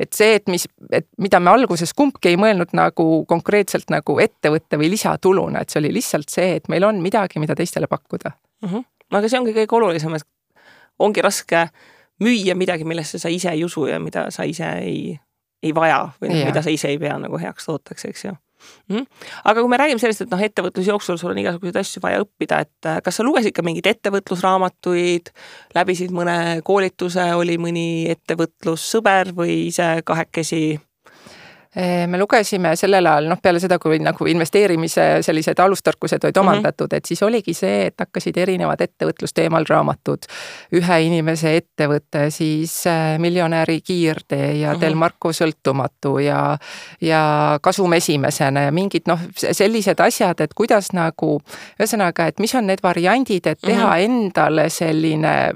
et 0.00 0.12
see, 0.12 0.34
et 0.38 0.48
mis, 0.50 0.66
et 0.92 1.06
mida 1.22 1.40
me 1.40 1.52
alguses 1.54 1.94
kumbki 1.96 2.32
ei 2.32 2.38
mõelnud 2.40 2.74
nagu 2.76 3.24
konkreetselt 3.30 3.92
nagu 3.94 4.18
ettevõtte 4.22 4.78
või 4.80 4.90
lisatuluna, 4.94 5.62
et 5.62 5.70
see 5.70 5.80
oli 5.82 5.92
lihtsalt 5.94 6.32
see, 6.32 6.56
et 6.58 6.70
meil 6.72 6.86
on 6.86 7.02
midagi, 7.02 7.42
mida 7.42 7.56
teistele 7.58 7.86
pakkuda 7.90 8.32
mm. 8.34 8.68
-hmm. 8.68 8.86
aga 9.18 9.28
see 9.28 9.40
ongi 9.40 9.56
kõige 9.56 9.78
olulisem, 9.78 10.14
et 10.14 10.26
ongi 10.98 11.22
raske 11.22 11.68
müüa 12.22 12.54
midagi, 12.54 12.84
millesse 12.84 13.18
sa 13.18 13.28
ise 13.28 13.50
ei 13.50 13.64
usu 13.64 13.86
ja 13.86 13.98
mida 14.00 14.30
sa 14.30 14.44
ise 14.44 14.70
ei, 14.82 15.18
ei 15.62 15.74
vaja 15.74 16.08
või 16.20 16.30
noh, 16.30 16.44
mida 16.46 16.62
sa 16.62 16.70
ise 16.70 16.88
ei 16.88 16.98
pea 16.98 17.18
nagu 17.18 17.38
heaks 17.38 17.66
tooteks, 17.70 18.04
eks 18.10 18.24
ju 18.24 18.34
mm. 18.88 18.96
-hmm. 18.96 19.28
aga 19.44 19.60
kui 19.60 19.70
me 19.70 19.80
räägime 19.80 20.02
sellest, 20.02 20.24
et 20.24 20.30
noh, 20.30 20.40
ettevõtluse 20.40 20.90
jooksul 20.90 21.18
sul 21.20 21.34
on 21.34 21.42
igasuguseid 21.42 21.76
asju 21.82 22.02
vaja 22.02 22.22
õppida, 22.24 22.60
et 22.66 22.88
äh, 22.90 23.02
kas 23.04 23.20
sa 23.20 23.26
lugesid 23.26 23.54
ka 23.56 23.62
mingeid 23.62 23.86
ettevõtlusraamatuid, 23.92 25.30
läbisid 25.74 26.14
mõne 26.14 26.60
koolituse, 26.64 27.34
oli 27.34 27.58
mõni 27.58 27.88
ettevõtlussõber 28.14 29.34
või 29.36 29.66
ise 29.68 30.02
kahekesi 30.04 30.80
me 32.06 32.18
lugesime 32.18 32.76
sellel 32.76 33.06
ajal, 33.06 33.28
noh, 33.28 33.40
peale 33.42 33.60
seda, 33.60 33.78
kui 33.82 33.98
nagu 33.98 34.26
investeerimise 34.30 35.06
sellised 35.26 35.58
alustarkused 35.58 36.24
olid 36.24 36.36
mhm. 36.36 36.48
omandatud 36.48 36.86
mm, 36.86 36.94
-hmm. 36.94 36.96
et 36.96 37.04
siis 37.04 37.22
oligi 37.22 37.54
see, 37.54 37.86
et 37.86 37.94
hakkasid 37.98 38.36
erinevad 38.36 38.80
ettevõtlusteemal 38.80 39.66
raamatud. 39.68 40.26
ühe 40.72 41.00
inimese 41.06 41.56
ettevõte, 41.56 42.30
siis 42.30 42.86
äh, 42.86 43.18
miljonäri 43.18 43.80
kiirtee 43.80 44.52
ja 44.52 44.68
mm 44.68 44.76
-hmm. 44.76 44.80
Del 44.80 44.94
Marco 44.94 45.32
sõltumatu 45.32 46.18
ja, 46.18 46.58
ja 47.00 47.58
kasum 47.62 47.92
esimesena 47.92 48.60
ja 48.60 48.72
mingid 48.72 49.02
noh, 49.06 49.20
sellised 49.36 50.00
asjad, 50.00 50.40
et 50.40 50.54
kuidas 50.54 50.92
nagu, 50.92 51.40
ühesõnaga, 51.80 52.26
et 52.26 52.38
mis 52.38 52.54
on 52.54 52.66
need 52.66 52.82
variandid, 52.82 53.46
et 53.46 53.60
teha 53.60 53.86
mm 53.86 53.92
-hmm. 53.92 54.04
endale 54.04 54.70
selline 54.70 55.54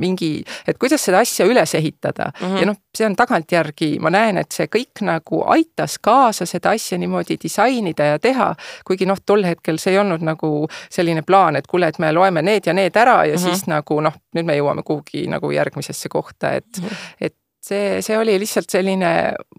mingi, 0.00 0.42
et 0.66 0.78
kuidas 0.78 1.04
seda 1.06 1.20
asja 1.22 1.46
üles 1.46 1.74
ehitada 1.74 2.30
mm 2.32 2.46
-hmm. 2.46 2.60
ja 2.60 2.66
noh, 2.66 2.76
see 2.96 3.06
on 3.06 3.16
tagantjärgi, 3.16 3.98
ma 4.00 4.10
näen, 4.10 4.38
et 4.38 4.52
see 4.52 4.66
kõik 4.66 5.02
nagu 5.06 5.44
aitas 5.46 5.98
kaasa 5.98 6.46
seda 6.46 6.70
asja 6.70 6.98
niimoodi 6.98 7.36
disainida 7.42 8.04
ja 8.04 8.18
teha, 8.18 8.54
kuigi 8.84 9.06
noh, 9.06 9.18
tol 9.26 9.44
hetkel 9.44 9.78
see 9.78 9.92
ei 9.92 9.98
olnud 9.98 10.22
nagu 10.22 10.68
selline 10.90 11.22
plaan, 11.22 11.56
et 11.56 11.66
kuule, 11.66 11.88
et 11.88 11.98
me 11.98 12.12
loeme 12.12 12.42
need 12.42 12.66
ja 12.66 12.72
need 12.72 12.96
ära 12.96 13.24
ja 13.24 13.34
mm 13.34 13.38
-hmm. 13.38 13.50
siis 13.50 13.66
nagu 13.66 14.00
noh, 14.00 14.14
nüüd 14.36 14.44
me 14.44 14.56
jõuame 14.58 14.82
kuhugi 14.82 15.26
nagu 15.26 15.50
järgmisesse 15.50 16.08
kohta, 16.08 16.52
et 16.52 16.66
mm, 16.80 16.86
-hmm. 16.86 16.96
et 17.20 17.34
see, 17.64 18.02
see 18.04 18.16
oli 18.18 18.36
lihtsalt 18.40 18.70
selline, 18.72 19.10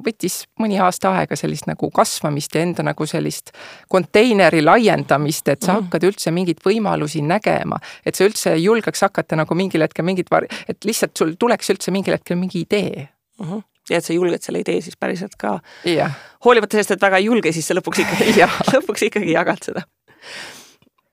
võttis 0.05 0.41
mõni 0.61 0.79
aasta 0.81 1.13
aega 1.19 1.37
sellist 1.39 1.67
nagu 1.69 1.89
kasvamist 1.95 2.55
ja 2.55 2.63
enda 2.65 2.85
nagu 2.85 3.07
sellist 3.09 3.53
konteineri 3.91 4.61
laiendamist, 4.63 5.47
et 5.51 5.65
sa 5.65 5.73
mm. 5.73 5.85
hakkad 5.85 6.07
üldse 6.11 6.33
mingeid 6.35 6.61
võimalusi 6.65 7.23
nägema. 7.25 7.79
et 8.05 8.17
sa 8.17 8.27
üldse 8.27 8.55
julgeks 8.61 9.05
hakata 9.07 9.39
nagu 9.41 9.57
mingil 9.57 9.85
hetkel 9.85 10.05
mingit 10.05 10.31
et 10.67 10.85
lihtsalt 10.85 11.17
sul 11.17 11.35
tuleks 11.39 11.69
üldse 11.73 11.91
mingil 11.91 12.17
hetkel 12.17 12.37
mingi 12.37 12.65
idee 12.65 13.07
mm. 13.39 13.47
-hmm 13.47 13.63
ja 13.89 13.99
et 13.99 14.05
sa 14.05 14.13
julged 14.15 14.41
selle 14.41 14.63
idee 14.63 14.79
siis 14.81 14.97
päriselt 14.97 15.35
ka. 15.37 15.59
Yeah. 15.85 16.13
hoolimata 16.45 16.73
sellest, 16.73 16.95
et 16.95 17.01
väga 17.01 17.19
ei 17.21 17.27
julge, 17.27 17.51
siis 17.53 17.67
sa 17.67 17.75
lõpuks 17.77 18.01
ikkagi 18.01 18.33
lõpuks 18.73 19.05
ikkagi 19.09 19.35
jagad 19.35 19.61
seda. 19.61 19.85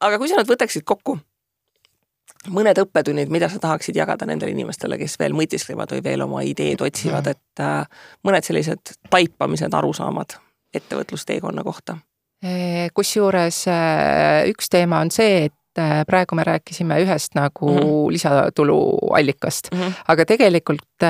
aga 0.00 0.18
kui 0.18 0.30
sa 0.30 0.40
nüüd 0.40 0.48
võtaksid 0.48 0.86
kokku 0.88 1.18
mõned 2.50 2.78
õppetunnid, 2.82 3.30
mida 3.32 3.48
sa 3.48 3.60
tahaksid 3.62 3.96
jagada 3.96 4.26
nendele 4.26 4.54
inimestele, 4.54 4.98
kes 4.98 5.18
veel 5.20 5.36
mõtisklevad 5.36 5.94
või 5.94 6.04
veel 6.04 6.24
oma 6.26 6.42
ideed 6.46 6.80
otsivad, 6.82 7.28
mhm. 7.28 7.30
et 7.30 7.62
äh, 7.62 8.06
mõned 8.26 8.46
sellised 8.46 8.96
taipamised, 9.10 9.74
arusaamad 9.74 10.38
ettevõtlusteekonna 10.74 11.64
kohta? 11.66 11.98
kusjuures 12.94 13.68
äh, 13.70 14.48
üks 14.50 14.66
teema 14.66 14.98
on 14.98 15.12
see, 15.14 15.44
et 15.46 15.78
äh, 15.78 16.00
praegu 16.08 16.34
me 16.34 16.42
rääkisime 16.42 16.96
ühest 17.04 17.36
nagu 17.38 17.68
mm 17.70 17.78
-hmm. 17.78 18.12
lisatuluallikast 18.12 19.70
mm, 19.70 19.78
-hmm. 19.78 19.92
aga 20.08 20.24
tegelikult 20.24 21.06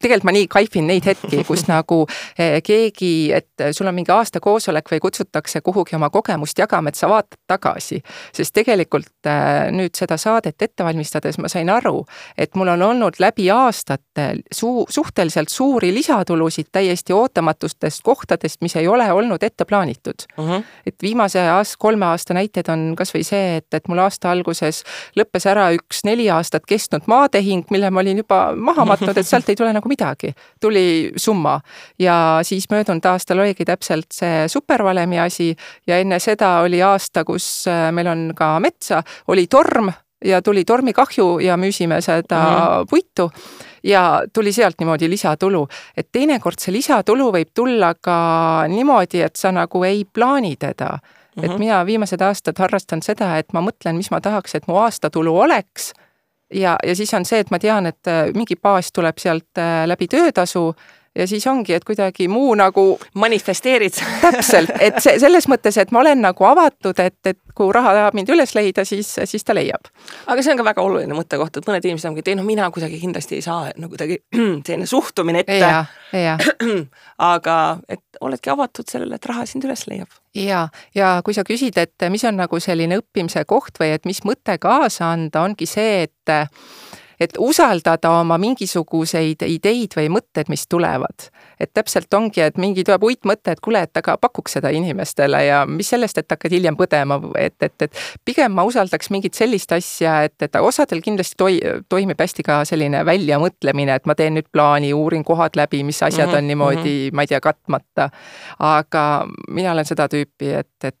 tegelikult 0.00 0.28
ma 0.28 0.34
nii 0.34 0.48
kaifin 0.50 0.86
neid 0.90 1.06
hetki, 1.08 1.42
kus 1.46 1.64
nagu 1.72 2.02
eh, 2.38 2.60
keegi, 2.64 3.32
et 3.36 3.66
sul 3.72 3.88
on 3.88 3.96
mingi 3.96 4.12
aasta 4.12 4.40
koosolek 4.44 4.90
või 4.92 5.00
kutsutakse 5.02 5.62
kuhugi 5.64 5.96
oma 5.96 6.10
kogemust 6.12 6.58
jagama, 6.58 6.92
et 6.92 6.98
sa 6.98 7.08
vaatad 7.10 7.38
tagasi. 7.48 8.02
sest 8.36 8.54
tegelikult 8.56 9.28
eh, 9.28 9.70
nüüd 9.72 9.96
seda 9.96 10.18
saadet 10.20 10.62
ette 10.62 10.84
valmistades 10.84 11.38
ma 11.40 11.48
sain 11.52 11.70
aru, 11.72 12.04
et 12.36 12.54
mul 12.54 12.74
on 12.74 12.82
olnud 12.90 13.20
läbi 13.22 13.48
aastate 13.50 14.28
suu-, 14.54 14.86
suhteliselt 14.88 15.48
suuri 15.52 15.92
lisatulusid 15.94 16.68
täiesti 16.72 17.16
ootamatustest 17.16 18.04
kohtadest, 18.04 18.60
mis 18.60 18.76
ei 18.76 18.88
ole 18.88 19.08
olnud 19.12 19.42
ette 19.42 19.64
plaanitud 19.64 20.28
uh. 20.36 20.48
-huh. 20.48 20.62
et 20.86 20.96
viimase 21.02 21.40
aasta, 21.40 21.76
kolme 21.78 22.06
aasta 22.06 22.34
näited 22.34 22.68
on 22.68 22.92
kasvõi 22.96 23.24
see, 23.24 23.56
et, 23.56 23.68
et 23.72 23.88
mul 23.88 23.98
aasta 24.04 24.30
alguses 24.30 24.82
lõppes 25.16 25.48
ära 25.48 25.70
üks 25.72 26.04
neli 26.04 26.28
aastat 26.30 26.66
kestnud 26.68 27.06
maatehing, 27.06 27.64
mille 27.70 27.90
ma 27.90 28.00
olin 28.00 28.24
juba 28.24 28.52
maha 28.56 28.84
matnud, 28.84 29.16
et 29.16 29.26
sealt 29.26 29.48
ei 29.48 29.56
tule 29.56 29.72
nagu 29.72 29.86
nagu 29.86 29.94
midagi, 29.96 30.34
tuli 30.60 31.12
summa. 31.16 31.60
ja 31.98 32.40
siis 32.42 32.68
möödunud 32.70 33.04
aastal 33.04 33.40
oligi 33.40 33.64
täpselt 33.64 34.12
see 34.12 34.48
supervalemi 34.48 35.20
asi 35.20 35.54
ja 35.86 35.98
enne 35.98 36.18
seda 36.20 36.60
oli 36.60 36.82
aasta, 36.82 37.24
kus 37.24 37.66
äh, 37.68 37.88
meil 37.92 38.12
on 38.12 38.32
ka 38.36 38.58
metsa, 38.60 39.02
oli 39.28 39.46
torm 39.46 39.90
ja 40.24 40.42
tuli 40.42 40.64
tormikahju 40.64 41.38
ja 41.44 41.56
müüsime 41.56 42.00
seda 42.00 42.42
mm 42.42 42.86
puitu 42.90 43.30
ja 43.86 44.22
tuli 44.32 44.52
sealt 44.52 44.74
niimoodi 44.78 45.10
lisatulu. 45.10 45.68
et 45.96 46.08
teinekord 46.12 46.58
see 46.58 46.72
lisatulu 46.72 47.30
võib 47.32 47.52
tulla 47.54 47.94
ka 47.94 48.64
niimoodi, 48.68 49.22
et 49.22 49.36
sa 49.36 49.52
nagu 49.52 49.84
ei 49.84 50.04
plaani 50.04 50.56
teda 50.56 50.88
mm. 50.88 50.98
-hmm. 50.98 51.44
et 51.44 51.50
mhm. 51.50 51.58
mina 51.58 51.86
viimased 51.86 52.20
aastad 52.20 52.58
harrastan 52.58 53.02
seda, 53.02 53.38
et 53.38 53.52
ma 53.52 53.60
mõtlen, 53.60 53.96
mis 53.96 54.10
ma 54.10 54.20
tahaks, 54.20 54.54
et 54.54 54.68
mu 54.68 54.76
aastatulu 54.76 55.38
oleks 55.38 55.92
ja, 56.54 56.76
ja 56.86 56.96
siis 56.96 57.14
on 57.14 57.24
see, 57.24 57.40
et 57.40 57.50
ma 57.50 57.58
tean, 57.58 57.86
et 57.86 58.10
äh, 58.10 58.30
mingi 58.34 58.56
baas 58.56 58.92
tuleb 58.92 59.18
sealt 59.18 59.58
äh, 59.58 59.84
läbi 59.86 60.08
töötasu 60.08 60.68
ja 61.16 61.26
siis 61.26 61.46
ongi, 61.46 61.74
et 61.74 61.84
kuidagi 61.84 62.28
muu 62.28 62.54
nagu 62.58 62.84
manifesteerid 63.14 63.96
täpselt, 64.24 64.72
et 64.80 64.98
see 65.02 65.18
selles 65.22 65.48
mõttes, 65.50 65.78
et 65.80 65.92
ma 65.94 66.02
olen 66.02 66.22
nagu 66.24 66.48
avatud, 66.48 66.98
et, 67.02 67.18
et 67.26 67.38
kui 67.56 67.72
raha 67.72 67.94
tahab 67.96 68.16
mind 68.18 68.30
üles 68.34 68.52
leida, 68.56 68.84
siis, 68.88 69.14
siis 69.24 69.44
ta 69.46 69.56
leiab. 69.56 69.88
aga 70.26 70.44
see 70.44 70.52
on 70.52 70.60
ka 70.60 70.66
väga 70.66 70.84
oluline 70.84 71.16
mõttekoht, 71.16 71.60
et 71.60 71.68
mõned 71.68 71.88
inimesed 71.88 72.10
ongi, 72.10 72.24
et 72.24 72.32
ei 72.32 72.38
noh, 72.38 72.46
mina 72.46 72.68
kuidagi 72.74 73.00
kindlasti 73.00 73.38
ei 73.40 73.46
saa, 73.46 73.70
no 73.80 73.90
kuidagi 73.92 74.20
selline 74.66 74.88
suhtumine 74.90 75.44
ette. 75.44 75.60
aga 77.32 77.56
et 77.88 78.20
oledki 78.20 78.52
avatud 78.52 78.88
sellele, 78.88 79.16
et 79.16 79.30
raha 79.30 79.46
sind 79.48 79.64
üles 79.66 79.86
leiab. 79.90 80.12
ja, 80.36 80.66
ja 80.94 81.16
kui 81.24 81.36
sa 81.36 81.46
küsid, 81.48 81.78
et 81.80 82.08
mis 82.12 82.24
on 82.28 82.36
nagu 82.40 82.60
selline 82.60 83.00
õppimise 83.00 83.44
koht 83.48 83.80
või 83.80 83.94
et 83.96 84.08
mis 84.08 84.22
mõte 84.28 84.58
kaasa 84.60 85.12
anda, 85.16 85.46
ongi 85.48 85.68
see, 85.70 86.06
et 86.06 86.36
et 87.20 87.36
usaldada 87.38 88.10
oma 88.20 88.38
mingisuguseid 88.40 89.44
ideid 89.46 89.96
või 89.96 90.08
mõtted, 90.12 90.50
mis 90.52 90.66
tulevad. 90.68 91.30
et 91.60 91.70
täpselt 91.74 92.12
ongi, 92.14 92.40
et 92.44 92.58
mingi 92.60 92.84
tuleb 92.84 93.02
uitmõte, 93.02 93.54
et 93.54 93.60
kuule, 93.64 93.80
et 93.86 93.96
aga 93.96 94.16
pakuks 94.20 94.58
seda 94.58 94.68
inimestele 94.76 95.38
ja 95.46 95.62
mis 95.66 95.88
sellest, 95.88 96.18
et 96.18 96.28
hakkad 96.30 96.52
hiljem 96.52 96.76
põdema, 96.76 97.16
et, 97.40 97.56
et, 97.62 97.82
et 97.82 98.02
pigem 98.24 98.52
ma 98.52 98.66
usaldaks 98.68 99.08
mingit 99.10 99.34
sellist 99.34 99.72
asja, 99.72 100.18
et, 100.28 100.36
et 100.42 100.58
osadel 100.60 101.00
kindlasti 101.04 101.38
toi-, 101.40 101.80
toimib 101.88 102.20
hästi 102.20 102.44
ka 102.44 102.60
selline 102.68 103.00
väljamõtlemine, 103.08 103.96
et 103.96 104.06
ma 104.06 104.14
teen 104.18 104.36
nüüd 104.36 104.50
plaani, 104.52 104.92
uurin 104.92 105.24
kohad 105.24 105.56
läbi, 105.56 105.82
mis 105.84 106.02
asjad 106.02 106.26
mm 106.28 106.32
-hmm. 106.32 106.38
on 106.38 106.46
niimoodi 106.46 106.76
mm, 106.76 107.08
-hmm. 107.08 107.14
ma 107.16 107.22
ei 107.22 107.26
tea, 107.26 107.40
katmata. 107.40 108.10
aga 108.58 109.26
mina 109.48 109.72
olen 109.72 109.84
seda 109.84 110.08
tüüpi, 110.08 110.52
et, 110.60 110.84
et 110.84 110.98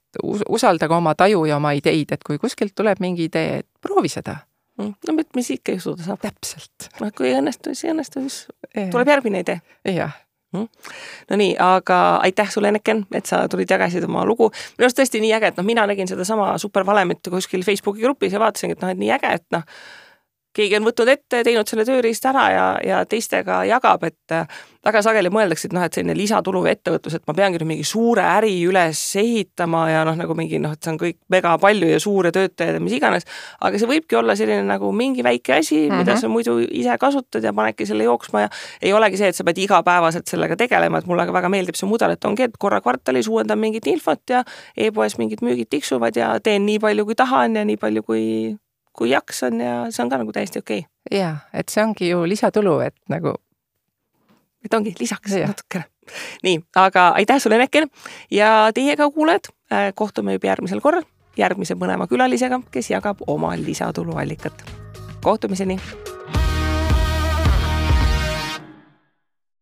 usaldage 0.48 0.94
oma 0.94 1.14
taju 1.14 1.44
ja 1.44 1.56
oma 1.56 1.72
ideid, 1.72 2.12
et 2.12 2.24
kui 2.24 2.38
kuskilt 2.38 2.74
tuleb 2.74 3.00
mingi 3.00 3.24
idee, 3.24 3.58
et 3.58 3.66
proovi 3.80 4.08
seda 4.08 4.36
Mm. 4.76 4.92
no 5.08 5.24
mis 5.34 5.50
ikka 5.54 5.72
juhtuda 5.72 6.04
saab. 6.04 6.20
täpselt. 6.20 6.90
noh, 7.00 7.12
kui 7.16 7.30
ei 7.30 7.38
õnnestu, 7.38 7.72
siis 7.72 7.86
ei 7.88 7.94
õnnestu, 7.94 8.22
siis 8.26 8.90
tuleb 8.92 9.08
järgmine 9.08 9.40
idee. 9.44 9.60
jah 9.88 10.12
mm.. 10.52 10.66
no 11.30 11.36
nii, 11.40 11.54
aga 11.62 12.00
aitäh 12.26 12.50
sulle, 12.52 12.68
Eneken, 12.68 13.04
et 13.14 13.26
sa 13.26 13.44
tulid, 13.48 13.70
jagasid 13.70 14.04
oma 14.08 14.24
lugu. 14.28 14.50
minu 14.76 14.88
arust 14.88 15.00
tõesti 15.00 15.20
nii 15.22 15.34
äge, 15.38 15.52
et 15.52 15.60
noh, 15.60 15.66
mina 15.66 15.86
nägin 15.88 16.08
sedasama 16.10 16.54
supervalemit 16.62 17.32
kuskil 17.32 17.64
Facebooki 17.66 18.04
grupis 18.04 18.36
ja 18.36 18.42
vaatasingi, 18.42 18.76
et 18.76 18.84
noh, 18.84 18.92
et 18.92 19.00
nii 19.00 19.12
äge, 19.16 19.32
et 19.40 19.46
noh, 19.56 19.64
keegi 20.56 20.78
on 20.78 20.86
võtnud 20.88 21.10
ette, 21.12 21.42
teinud 21.44 21.68
selle 21.68 21.84
tööriista 21.88 22.32
ära 22.32 22.46
ja, 22.52 22.64
ja 22.84 23.02
teistega 23.08 23.62
jagab, 23.68 24.06
et 24.08 24.34
äh, 24.34 24.46
väga 24.86 25.02
sageli 25.02 25.30
mõeldakse, 25.32 25.68
et 25.68 25.74
noh, 25.74 25.84
et 25.84 25.96
selline 25.96 26.14
lisatulu 26.16 26.62
või 26.64 26.72
ettevõtlus, 26.72 27.16
et 27.18 27.24
ma 27.28 27.34
peangi 27.36 27.58
nüüd 27.60 27.70
mingi 27.72 27.86
suure 27.86 28.24
äri 28.36 28.52
üles 28.68 29.00
ehitama 29.20 29.86
ja 29.90 30.04
noh, 30.06 30.16
nagu 30.18 30.36
mingi 30.38 30.60
noh, 30.62 30.76
et 30.76 30.82
see 30.82 30.92
on 30.94 31.00
kõik 31.00 31.18
mega 31.32 31.56
palju 31.62 31.90
ja 31.90 32.00
suure 32.02 32.32
töötajaid 32.34 32.78
ja 32.78 32.82
mis 32.82 32.96
iganes, 32.96 33.26
aga 33.66 33.80
see 33.80 33.90
võibki 33.90 34.18
olla 34.18 34.36
selline 34.38 34.64
nagu 34.68 34.92
mingi 34.96 35.24
väike 35.26 35.58
asi 35.58 35.80
mm, 35.80 35.90
-hmm. 35.90 36.04
mida 36.04 36.14
mhm. 36.14 36.20
sa 36.20 36.30
muidu 36.32 36.58
ise 36.64 36.98
kasutad 37.02 37.44
ja 37.44 37.52
panedki 37.56 37.86
selle 37.86 38.06
jooksma 38.06 38.46
ja 38.46 38.52
ei 38.82 38.92
olegi 38.92 39.20
see, 39.20 39.32
et 39.32 39.38
sa 39.38 39.44
pead 39.44 39.58
igapäevaselt 39.64 40.28
sellega 40.30 40.56
tegelema, 40.56 40.98
et 40.98 41.06
mulle 41.10 41.26
väga 41.32 41.50
meeldib 41.52 41.78
see 41.78 41.88
mudel, 41.88 42.14
et 42.14 42.24
ongi, 42.24 42.46
et 42.46 42.58
korra 42.58 42.80
kvartalis 42.80 43.28
uuendan 43.28 43.58
mingit 43.58 43.86
infot 43.86 44.22
ja 44.30 44.44
e-poes 44.76 45.18
mingid 45.18 45.42
müügid 45.42 45.70
tiksuvad 45.70 46.16
ja 46.16 46.36
teen 46.40 46.66
nii 46.66 46.78
palju, 46.78 47.04
kui 47.04 47.14
tahan 47.14 47.56
ja 47.56 47.64
nii 47.64 47.76
palju, 47.76 48.02
kui 48.06 48.22
kui 48.96 49.10
jaksan 49.10 49.60
ja 49.60 49.74
see 49.90 50.04
on 50.04 50.12
ka 50.12 50.20
nagu 50.22 50.32
täiesti 50.32 50.62
okei 50.62 50.84
okay.. 50.84 51.18
jaa, 51.18 51.36
et 51.54 51.68
see 51.72 51.84
ongi 51.84 52.08
ju 52.10 52.22
lisatulu, 52.28 52.78
et 52.86 52.96
nagu. 53.12 53.34
et 54.64 54.74
ongi 54.74 54.94
lisaks 55.00 55.36
ja. 55.36 55.50
natukene. 55.52 55.84
nii, 56.46 56.62
aga 56.76 57.08
aitäh 57.20 57.42
sulle, 57.42 57.58
Nekken 57.58 57.90
ja 58.30 58.70
teiega, 58.74 59.10
kuulajad, 59.10 59.52
äh, 59.72 59.92
kohtume 59.94 60.38
juba 60.38 60.52
järgmisel 60.54 60.80
korral 60.80 61.06
järgmise 61.36 61.76
põneva 61.76 62.08
külalisega, 62.10 62.60
kes 62.72 62.90
jagab 62.90 63.22
oma 63.26 63.54
lisatuluallikat. 63.60 64.64
kohtumiseni 65.22 65.80